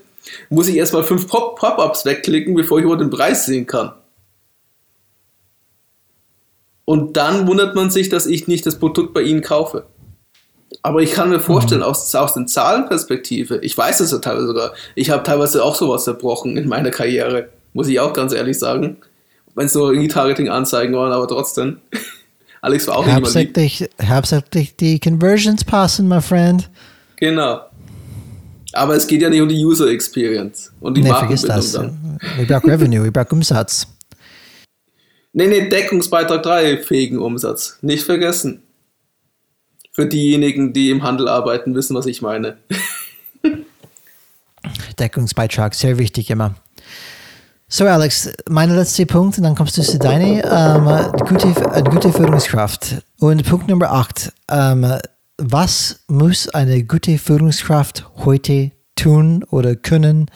[0.49, 3.93] muss ich erstmal fünf Pop-ups wegklicken, bevor ich überhaupt den Preis sehen kann.
[6.85, 9.85] Und dann wundert man sich, dass ich nicht das Produkt bei ihnen kaufe.
[10.85, 11.87] Aber ich kann mir vorstellen, mhm.
[11.87, 16.03] aus, aus den Zahlenperspektive, ich weiß es ja teilweise sogar, ich habe teilweise auch sowas
[16.03, 18.97] zerbrochen in meiner Karriere, muss ich auch ganz ehrlich sagen.
[19.55, 21.77] Wenn es nur Retargeting-Anzeigen waren, aber trotzdem.
[22.61, 26.69] Alex war auch hauptsächlich, hauptsächlich die Conversions passen, my friend.
[27.15, 27.61] Genau.
[28.73, 31.71] Aber es geht ja nicht um die User Experience und die nee, vergiss das.
[31.71, 32.19] Dann.
[32.39, 33.87] Ich brauche Revenue, ich brauche Umsatz.
[35.33, 37.79] Nee, nee, Deckungsbeitrag 3 fähigen Umsatz.
[37.81, 38.61] Nicht vergessen.
[39.95, 42.57] Für diejenigen, die im Handel arbeiten, wissen, was ich meine.
[44.99, 46.55] Deckungsbeitrag, sehr wichtig immer.
[47.69, 50.43] So, Alex, mein letzter Punkt, und dann kommst du zu deiner
[50.75, 51.47] ähm, gute,
[51.89, 53.03] gute Führungskraft.
[53.19, 54.33] Und Punkt Nummer 8.
[54.51, 54.97] Ähm,
[55.37, 60.29] was muss eine gute Führungskraft heute tun oder können?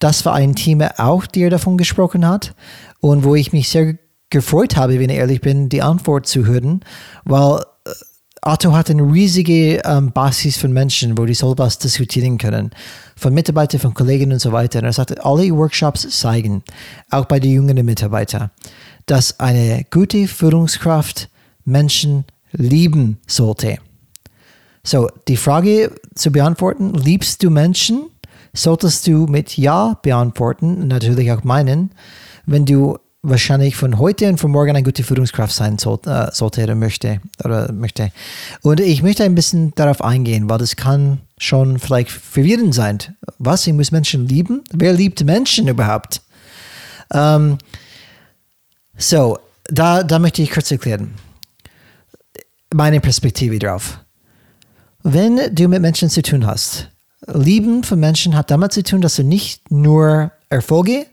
[0.00, 2.52] Das war ein Thema auch, der davon gesprochen hat
[2.98, 3.96] und wo ich mich sehr
[4.30, 6.80] gefreut habe, wenn ich ehrlich bin, die Antwort zu hören,
[7.24, 7.62] weil
[8.48, 12.70] Otto hat eine riesige ähm, Basis von Menschen, wo die sowas diskutieren können.
[13.14, 14.78] Von Mitarbeitern, von Kollegen und so weiter.
[14.78, 16.62] Und er sagte, alle Workshops zeigen,
[17.10, 18.50] auch bei den jüngeren Mitarbeitern,
[19.04, 21.28] dass eine gute Führungskraft
[21.66, 23.80] Menschen lieben sollte.
[24.82, 28.06] So, die Frage zu beantworten, liebst du Menschen?
[28.54, 31.90] Solltest du mit Ja beantworten, natürlich auch meinen.
[32.46, 36.62] Wenn du wahrscheinlich von heute und von morgen eine gute Führungskraft sein soll, äh, sollte
[36.62, 38.12] oder möchte, oder möchte.
[38.62, 42.98] Und ich möchte ein bisschen darauf eingehen, weil das kann schon vielleicht verwirrend sein.
[43.38, 43.66] Was?
[43.66, 44.62] Ich muss Menschen lieben?
[44.72, 46.22] Wer liebt Menschen überhaupt?
[47.12, 47.58] Ähm,
[48.96, 51.14] so, da, da möchte ich kurz erklären.
[52.72, 53.98] Meine Perspektive drauf.
[55.02, 56.88] Wenn du mit Menschen zu tun hast,
[57.26, 61.06] Lieben von Menschen hat damit zu tun, dass du nicht nur Erfolge,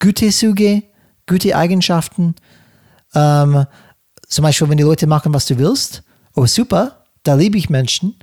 [0.00, 0.82] gute Züge,
[1.26, 2.34] gute Eigenschaften.
[3.14, 3.66] Ähm,
[4.26, 6.02] zum Beispiel, wenn die Leute machen, was du willst,
[6.34, 8.16] oh super, da liebe ich Menschen.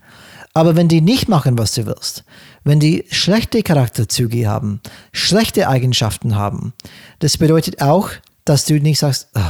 [0.54, 2.24] Aber wenn die nicht machen, was du willst,
[2.64, 4.82] wenn die schlechte Charakterzüge haben,
[5.12, 6.74] schlechte Eigenschaften haben,
[7.20, 8.10] das bedeutet auch,
[8.46, 9.42] dass du nicht sagst, oh,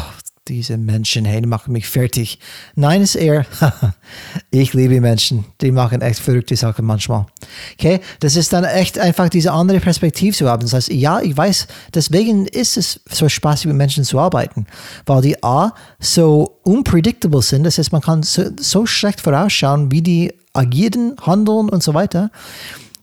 [0.49, 2.39] diese Menschen, hey, die machen mich fertig.
[2.75, 3.45] Nein, ist eher,
[4.51, 7.27] ich liebe Menschen, die machen echt verrückte Sachen manchmal.
[7.73, 10.63] Okay, das ist dann echt einfach diese andere Perspektive zu haben.
[10.63, 14.65] Das heißt, ja, ich weiß, deswegen ist es so spaßig mit Menschen zu arbeiten,
[15.05, 20.01] weil die A so unpredictable sind, das heißt, man kann so, so schlecht vorausschauen, wie
[20.01, 22.31] die agieren, handeln und so weiter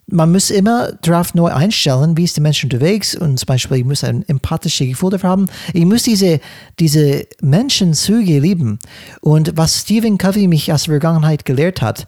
[0.09, 3.85] man muss immer darauf neu einstellen, wie ist der Mensch unterwegs und zum Beispiel, ich
[3.85, 5.47] muss ein empathisches Gefühl dafür haben.
[5.73, 6.41] Ich muss diese,
[6.79, 8.79] diese Menschenzüge lieben.
[9.21, 12.07] Und was Stephen Covey mich aus der Vergangenheit gelehrt hat,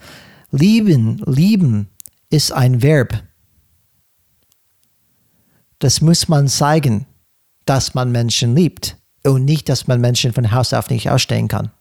[0.52, 1.88] lieben, lieben
[2.30, 3.22] ist ein Verb.
[5.80, 7.06] Das muss man zeigen,
[7.64, 11.72] dass man Menschen liebt und nicht, dass man Menschen von Haus auf nicht ausstehen kann.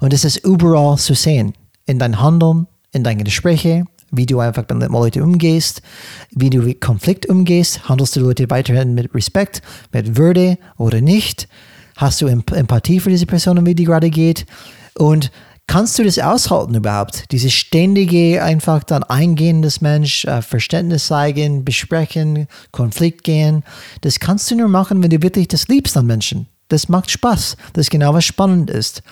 [0.00, 1.54] Und es ist überall zu sehen,
[1.86, 5.82] in dein Handeln, in deinen Gesprächen, wie du einfach mit Leuten umgehst,
[6.30, 11.48] wie du mit Konflikt umgehst, handelst du Leute weiterhin mit Respekt, mit Würde oder nicht,
[11.96, 14.46] hast du Empathie für diese Person, wie die gerade geht
[14.94, 15.30] und
[15.66, 17.30] kannst du das aushalten überhaupt?
[17.32, 23.62] Dieses ständige einfach dann eingehen des Mensch, äh, Verständnis zeigen, besprechen, Konflikt gehen,
[24.00, 26.46] das kannst du nur machen, wenn du wirklich das liebst an Menschen.
[26.68, 27.56] Das macht Spaß.
[27.72, 29.02] Das ist genau was spannend ist.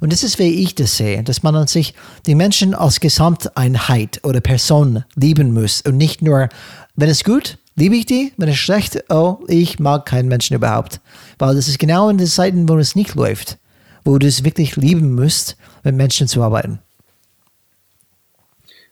[0.00, 1.94] Und das ist, wie ich das sehe, dass man an sich
[2.26, 6.48] die Menschen als Gesamteinheit oder Person lieben muss und nicht nur,
[6.96, 11.00] wenn es gut, liebe ich die, wenn es schlecht, oh, ich mag keinen Menschen überhaupt.
[11.38, 13.58] Weil das ist genau in den Zeiten, wo es nicht läuft,
[14.04, 16.80] wo du es wirklich lieben musst, mit Menschen zu arbeiten.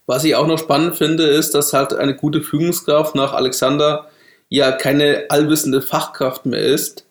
[0.06, 4.08] Was ich auch noch spannend finde, ist, dass halt eine gute Führungskraft nach Alexander
[4.48, 7.06] ja keine allwissende Fachkraft mehr ist,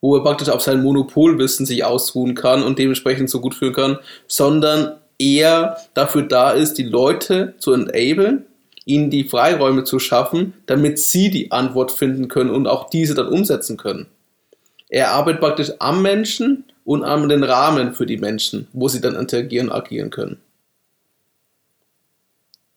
[0.00, 3.98] wo er praktisch auf sein Monopolwissen sich ausruhen kann und dementsprechend so gut führen kann,
[4.26, 8.44] sondern eher dafür da ist, die Leute zu enablen,
[8.84, 13.28] ihnen die Freiräume zu schaffen, damit sie die Antwort finden können und auch diese dann
[13.28, 14.06] umsetzen können.
[14.88, 19.14] Er arbeitet praktisch am Menschen und an den Rahmen für die Menschen, wo sie dann
[19.14, 20.38] interagieren und agieren können.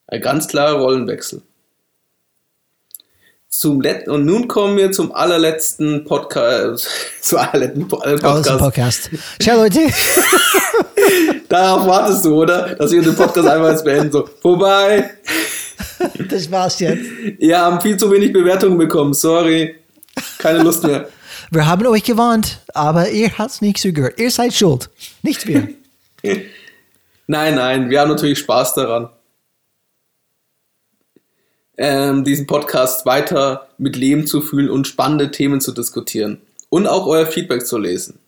[0.06, 1.40] Ein ganz klarer Rollenwechsel.
[3.52, 6.88] Zum letzten und nun kommen wir zum allerletzten Podcast.
[7.20, 8.24] Zum allerletzten Podcast.
[8.24, 9.10] Alles Podcast.
[9.38, 9.80] Ciao Leute.
[11.50, 12.74] Darauf wartest du, oder?
[12.74, 14.10] Dass wir den Podcast einfach jetzt beenden.
[14.10, 15.10] So, vorbei.
[16.28, 17.04] Das war's jetzt.
[17.38, 19.14] Ihr habt viel zu wenig Bewertungen bekommen.
[19.14, 19.76] Sorry.
[20.38, 21.08] Keine Lust mehr.
[21.50, 24.18] Wir haben euch gewarnt, aber ihr habt's nicht so gehört.
[24.18, 24.90] Ihr seid schuld.
[25.22, 25.68] Nicht wir.
[27.26, 29.10] nein, nein, wir haben natürlich Spaß daran
[31.78, 37.06] ähm, diesen Podcast weiter mit Leben zu fühlen und spannende Themen zu diskutieren und auch
[37.06, 38.18] euer Feedback zu lesen.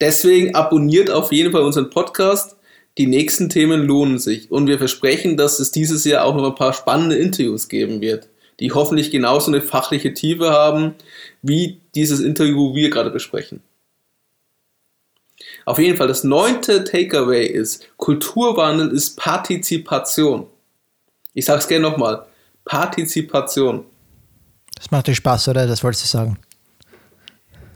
[0.00, 2.56] Deswegen abonniert auf jeden Fall unseren Podcast.
[2.98, 6.54] Die nächsten Themen lohnen sich und wir versprechen, dass es dieses Jahr auch noch ein
[6.54, 8.28] paar spannende Interviews geben wird,
[8.58, 10.94] die hoffentlich genauso eine fachliche Tiefe haben
[11.42, 13.62] wie dieses Interview, wir gerade besprechen.
[15.66, 20.46] Auf jeden Fall, das neunte Takeaway ist, Kulturwandel ist Partizipation.
[21.34, 22.26] Ich sag's gerne nochmal.
[22.64, 23.84] Partizipation.
[24.76, 25.66] Das macht dir Spaß, oder?
[25.66, 26.38] Das wolltest du sagen.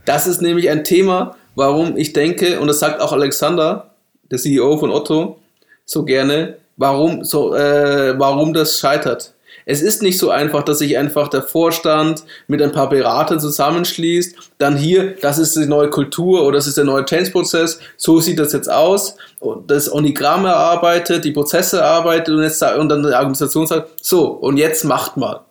[0.05, 3.95] Das ist nämlich ein Thema, warum ich denke, und das sagt auch Alexander,
[4.31, 5.39] der CEO von Otto,
[5.85, 9.34] so gerne, warum, so, äh, warum das scheitert.
[9.65, 14.35] Es ist nicht so einfach, dass sich einfach der Vorstand mit ein paar Beratern zusammenschließt,
[14.59, 18.37] dann hier, das ist die neue Kultur oder das ist der neue Change-Prozess, so sieht
[18.37, 19.17] das jetzt aus,
[19.65, 24.57] das Onigramm erarbeitet, die Prozesse erarbeitet und, jetzt, und dann die Argumentation sagt, so, und
[24.57, 25.41] jetzt macht mal.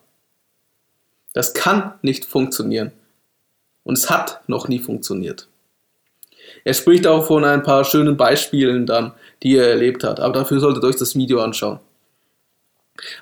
[1.32, 2.92] Das kann nicht funktionieren.
[3.82, 5.48] Und es hat noch nie funktioniert.
[6.64, 9.12] Er spricht auch von ein paar schönen Beispielen dann,
[9.42, 11.80] die er erlebt hat, aber dafür solltet ihr euch das Video anschauen.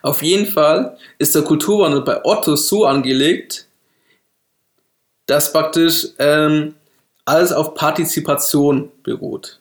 [0.03, 3.67] Auf jeden Fall ist der Kulturwandel bei Otto so angelegt,
[5.27, 6.75] dass praktisch ähm,
[7.25, 9.61] alles auf Partizipation beruht.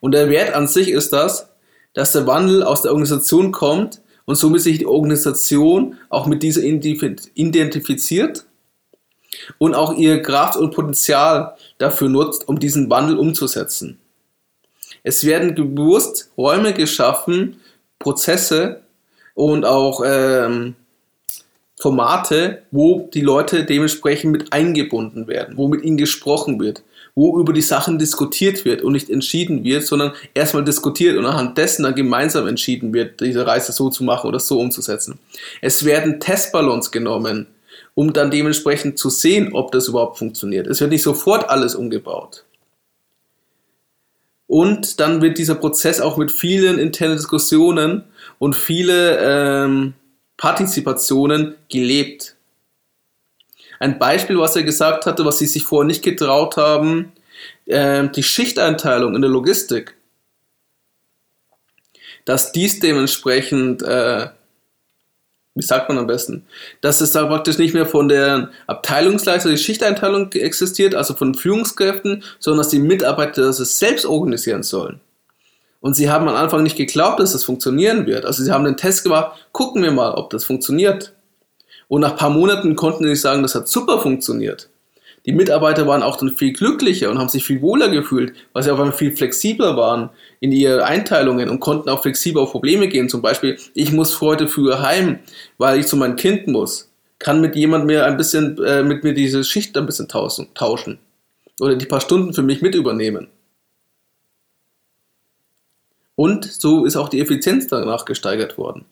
[0.00, 1.50] Und der Wert an sich ist das,
[1.92, 6.62] dass der Wandel aus der Organisation kommt und somit sich die Organisation auch mit dieser
[6.62, 8.46] identifiziert
[9.58, 13.98] und auch ihr Kraft und Potenzial dafür nutzt, um diesen Wandel umzusetzen.
[15.02, 17.60] Es werden bewusst Räume geschaffen,
[17.98, 18.82] Prozesse,
[19.36, 20.74] und auch ähm,
[21.78, 26.82] Formate, wo die Leute dementsprechend mit eingebunden werden, wo mit ihnen gesprochen wird,
[27.14, 31.58] wo über die Sachen diskutiert wird und nicht entschieden wird, sondern erstmal diskutiert und anhand
[31.58, 35.18] dessen dann gemeinsam entschieden wird, diese Reise so zu machen oder so umzusetzen.
[35.60, 37.46] Es werden Testballons genommen,
[37.94, 40.66] um dann dementsprechend zu sehen, ob das überhaupt funktioniert.
[40.66, 42.44] Es wird nicht sofort alles umgebaut.
[44.46, 48.04] Und dann wird dieser Prozess auch mit vielen internen Diskussionen
[48.38, 49.94] und viele ähm,
[50.36, 52.36] Partizipationen gelebt.
[53.78, 57.12] Ein Beispiel, was er gesagt hatte, was sie sich vorher nicht getraut haben,
[57.66, 59.94] äh, die Schichteinteilung in der Logistik.
[62.24, 64.28] Dass dies dementsprechend äh,
[65.56, 66.44] wie sagt man am besten,
[66.82, 72.22] dass es da praktisch nicht mehr von der Abteilungsleiter die Schichteinteilung existiert, also von Führungskräften,
[72.38, 75.00] sondern dass die Mitarbeiter das selbst organisieren sollen.
[75.86, 78.24] Und sie haben am Anfang nicht geglaubt, dass das funktionieren wird.
[78.24, 81.12] Also sie haben den Test gemacht, gucken wir mal, ob das funktioniert.
[81.86, 84.68] Und nach ein paar Monaten konnten sie sagen, das hat super funktioniert.
[85.26, 88.72] Die Mitarbeiter waren auch dann viel glücklicher und haben sich viel wohler gefühlt, weil sie
[88.72, 90.10] auf einmal viel flexibler waren
[90.40, 93.08] in ihren Einteilungen und konnten auch flexibel auf Probleme gehen.
[93.08, 95.20] Zum Beispiel, ich muss heute früher heim,
[95.56, 96.90] weil ich zu meinem Kind muss.
[97.20, 100.98] Kann mit jemand mehr ein bisschen, äh, mit mir diese Schicht ein bisschen tauschen.
[101.60, 103.28] Oder die paar Stunden für mich mit übernehmen.
[106.16, 108.84] Und so ist auch die Effizienz danach gesteigert worden.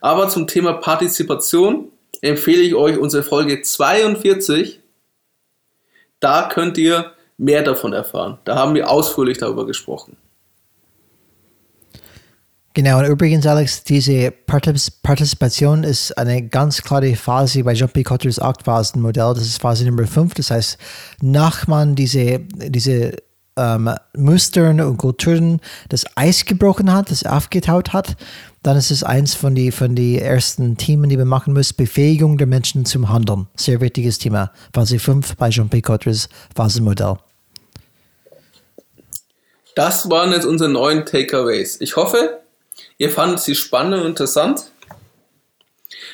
[0.00, 4.80] Aber zum Thema Partizipation empfehle ich euch unsere Folge 42
[6.20, 8.38] da könnt ihr mehr davon erfahren.
[8.44, 10.16] Da haben wir ausführlich darüber gesprochen.
[12.74, 19.34] Genau, und übrigens, Alex, diese Partizipation ist eine ganz klare Phase bei Jumpy Cotters Acht-Phasen-Modell.
[19.34, 20.34] Das ist Phase Nummer 5.
[20.34, 20.78] Das heißt,
[21.20, 23.16] nach man diese, diese
[23.56, 28.16] ähm, Mustern und Kulturen das Eis gebrochen hat, das aufgetaut hat,
[28.62, 32.36] dann ist es eins von den von die ersten Themen, die wir machen müssen, Befähigung
[32.38, 33.46] der Menschen zum Handeln.
[33.56, 34.52] Sehr wichtiges Thema.
[34.74, 37.16] Phase 5 bei Jean Picoters Phasenmodell.
[39.74, 41.80] Das waren jetzt unsere neuen Takeaways.
[41.80, 42.40] Ich hoffe,
[42.98, 44.72] ihr fandet sie spannend und interessant.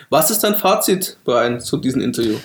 [0.09, 2.37] Was ist dein Fazit, Brian, zu diesem Interview?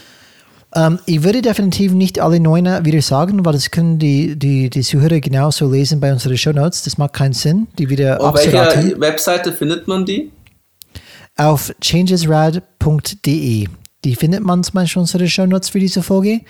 [0.73, 4.81] Ähm, ich würde definitiv nicht alle neun wieder sagen, weil das können die, die, die
[4.81, 6.83] Zuhörer genauso lesen bei unseren Show Notes.
[6.83, 10.31] Das macht keinen Sinn, die wieder Auf welcher Webseite findet man die?
[11.35, 13.67] Auf changesrad.de.
[14.03, 16.41] Die findet man zum Beispiel unsere Show Notes für diese Folge.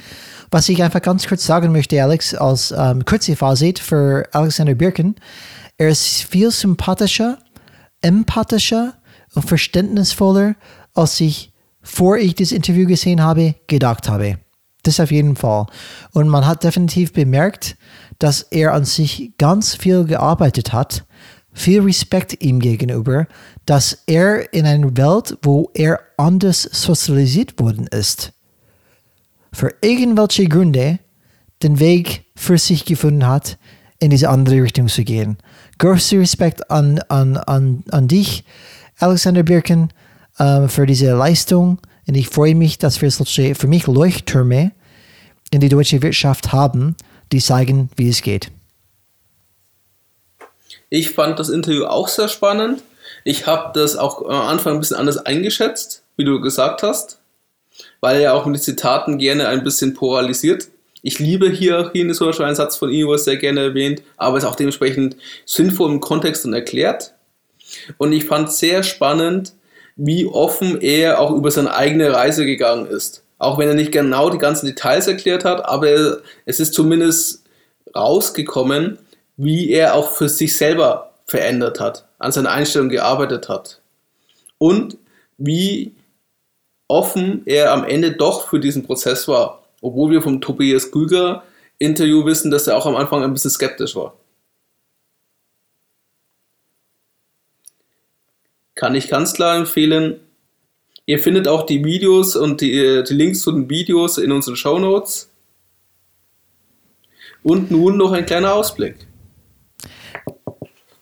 [0.52, 5.15] Was ich einfach ganz kurz sagen möchte, Alex, als ähm, kurze Fazit für Alexander Birken.
[5.77, 7.39] Er ist viel sympathischer,
[8.02, 8.93] empathischer
[9.34, 10.56] und verständnisvoller
[10.93, 11.51] als ich,
[11.82, 14.38] vor ich das Interview gesehen habe, gedacht habe.
[14.84, 15.68] Das auf jeden Fall.
[16.14, 17.78] Und man hat definitiv bemerkt,
[18.20, 21.06] dass er an sich ganz viel gearbeitet hat,
[21.53, 23.28] viel Respekt ihm gegenüber,
[23.66, 28.34] dass er in einer Welt, wo er anders sozialisiert worden ist,
[29.52, 30.99] für irgendwelche Gründe
[31.62, 33.58] den Weg für sich gefunden hat,
[33.99, 35.38] in diese andere Richtung zu gehen.
[35.78, 38.44] Größter Respekt an, an, an, an dich,
[38.98, 39.94] Alexander Birken,
[40.42, 41.78] äh, für diese Leistung.
[42.08, 44.72] Und ich freue mich, dass wir solche, für mich Leuchttürme
[45.52, 46.96] in die deutsche Wirtschaft haben,
[47.32, 48.52] die zeigen, wie es geht.
[50.90, 52.82] Ich fand das Interview auch sehr spannend.
[53.24, 57.20] Ich habe das auch am Anfang ein bisschen anders eingeschätzt, wie du gesagt hast,
[58.00, 60.70] weil er auch mit Zitaten gerne ein bisschen polarisiert.
[61.04, 64.38] Ich liebe Hierarchien, ist zum Beispiel ein Satz von ihm, was sehr gerne erwähnt, aber
[64.38, 65.16] ist auch dementsprechend
[65.46, 67.14] sinnvoll im Kontext und erklärt.
[67.98, 69.54] Und ich fand sehr spannend,
[70.03, 73.23] wie offen er auch über seine eigene Reise gegangen ist.
[73.38, 77.44] Auch wenn er nicht genau die ganzen Details erklärt hat, aber es ist zumindest
[77.95, 78.98] rausgekommen,
[79.38, 83.80] wie er auch für sich selber verändert hat, an seiner Einstellung gearbeitet hat.
[84.57, 84.98] Und
[85.38, 85.94] wie
[86.88, 91.44] offen er am Ende doch für diesen Prozess war, obwohl wir vom Tobias Güger
[91.78, 94.15] Interview wissen, dass er auch am Anfang ein bisschen skeptisch war.
[98.82, 100.20] Kann ich ganz klar empfehlen,
[101.06, 104.80] Ihr findet auch die Videos und die, die Links zu den Videos in unseren Show
[104.80, 105.30] Notes.
[107.44, 108.95] Und nun noch ein kleiner Ausblick.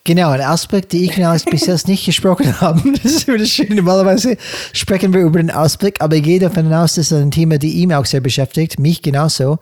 [0.05, 2.95] Genau, ein Ausblick, den ich Alex bis jetzt nicht gesprochen haben.
[3.03, 3.75] Das ist das Schöne.
[3.75, 4.35] Normalerweise
[4.73, 7.73] sprechen wir über den Ausblick, aber ich gehe davon aus, dass das ein Thema, die
[7.73, 9.59] ihn auch sehr beschäftigt, mich genauso.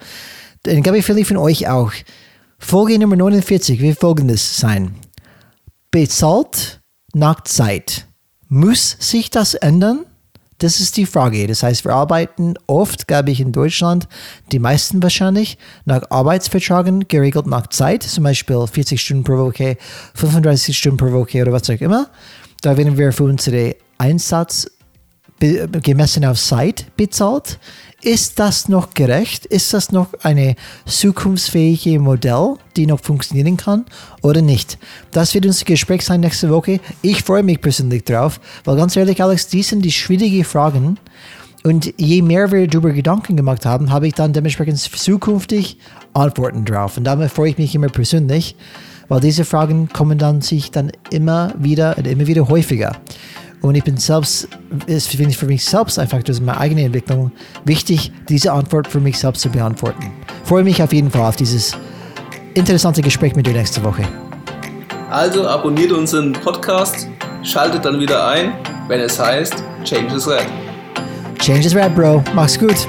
[0.63, 1.91] Dann glaube ich, viele von euch auch.
[2.57, 4.95] Folge Nummer 49 wird folgendes sein.
[5.91, 6.79] Bezahlt
[7.13, 8.06] nach Zeit.
[8.49, 10.05] Muss sich das ändern?
[10.59, 11.45] Das ist die Frage.
[11.45, 14.07] Das heißt, wir arbeiten oft, glaube ich, in Deutschland,
[14.51, 19.77] die meisten wahrscheinlich, nach Arbeitsverträgen geregelt nach Zeit, zum Beispiel 40 Stunden pro Woche,
[20.15, 22.09] 35 Stunden pro Woche oder was auch immer.
[22.61, 24.67] Da werden wir für unsere Einsatz
[25.39, 27.59] gemessen auf Zeit bezahlt.
[28.03, 29.47] Ist das noch gerecht?
[29.47, 30.55] Ist das noch eine
[30.85, 33.85] zukunftsfähige Modell, die noch funktionieren kann
[34.21, 34.77] oder nicht?
[35.11, 36.79] Das wird unser Gespräch sein nächste Woche.
[37.01, 40.99] Ich freue mich persönlich drauf, weil ganz ehrlich, Alex, die sind die schwierigen Fragen.
[41.63, 45.79] Und je mehr wir darüber Gedanken gemacht haben, habe ich dann dementsprechend zukünftig
[46.13, 46.97] Antworten drauf.
[46.97, 48.55] Und damit freue ich mich immer persönlich,
[49.07, 52.95] weil diese Fragen kommen dann sich dann immer wieder und immer wieder häufiger.
[53.61, 54.47] Und ich bin selbst,
[54.85, 57.31] es finde ich für mich selbst einfach durch meine eigene Entwicklung
[57.65, 60.11] wichtig, diese Antwort für mich selbst zu beantworten.
[60.43, 61.75] Freue mich auf jeden Fall auf dieses
[62.53, 64.07] interessante Gespräch mit dir nächste Woche.
[65.09, 67.07] Also abonniert unseren Podcast,
[67.43, 68.53] schaltet dann wieder ein,
[68.87, 70.45] wenn es heißt Change is Red.
[71.39, 72.23] Change is Red, Bro.
[72.33, 72.87] Mach's gut.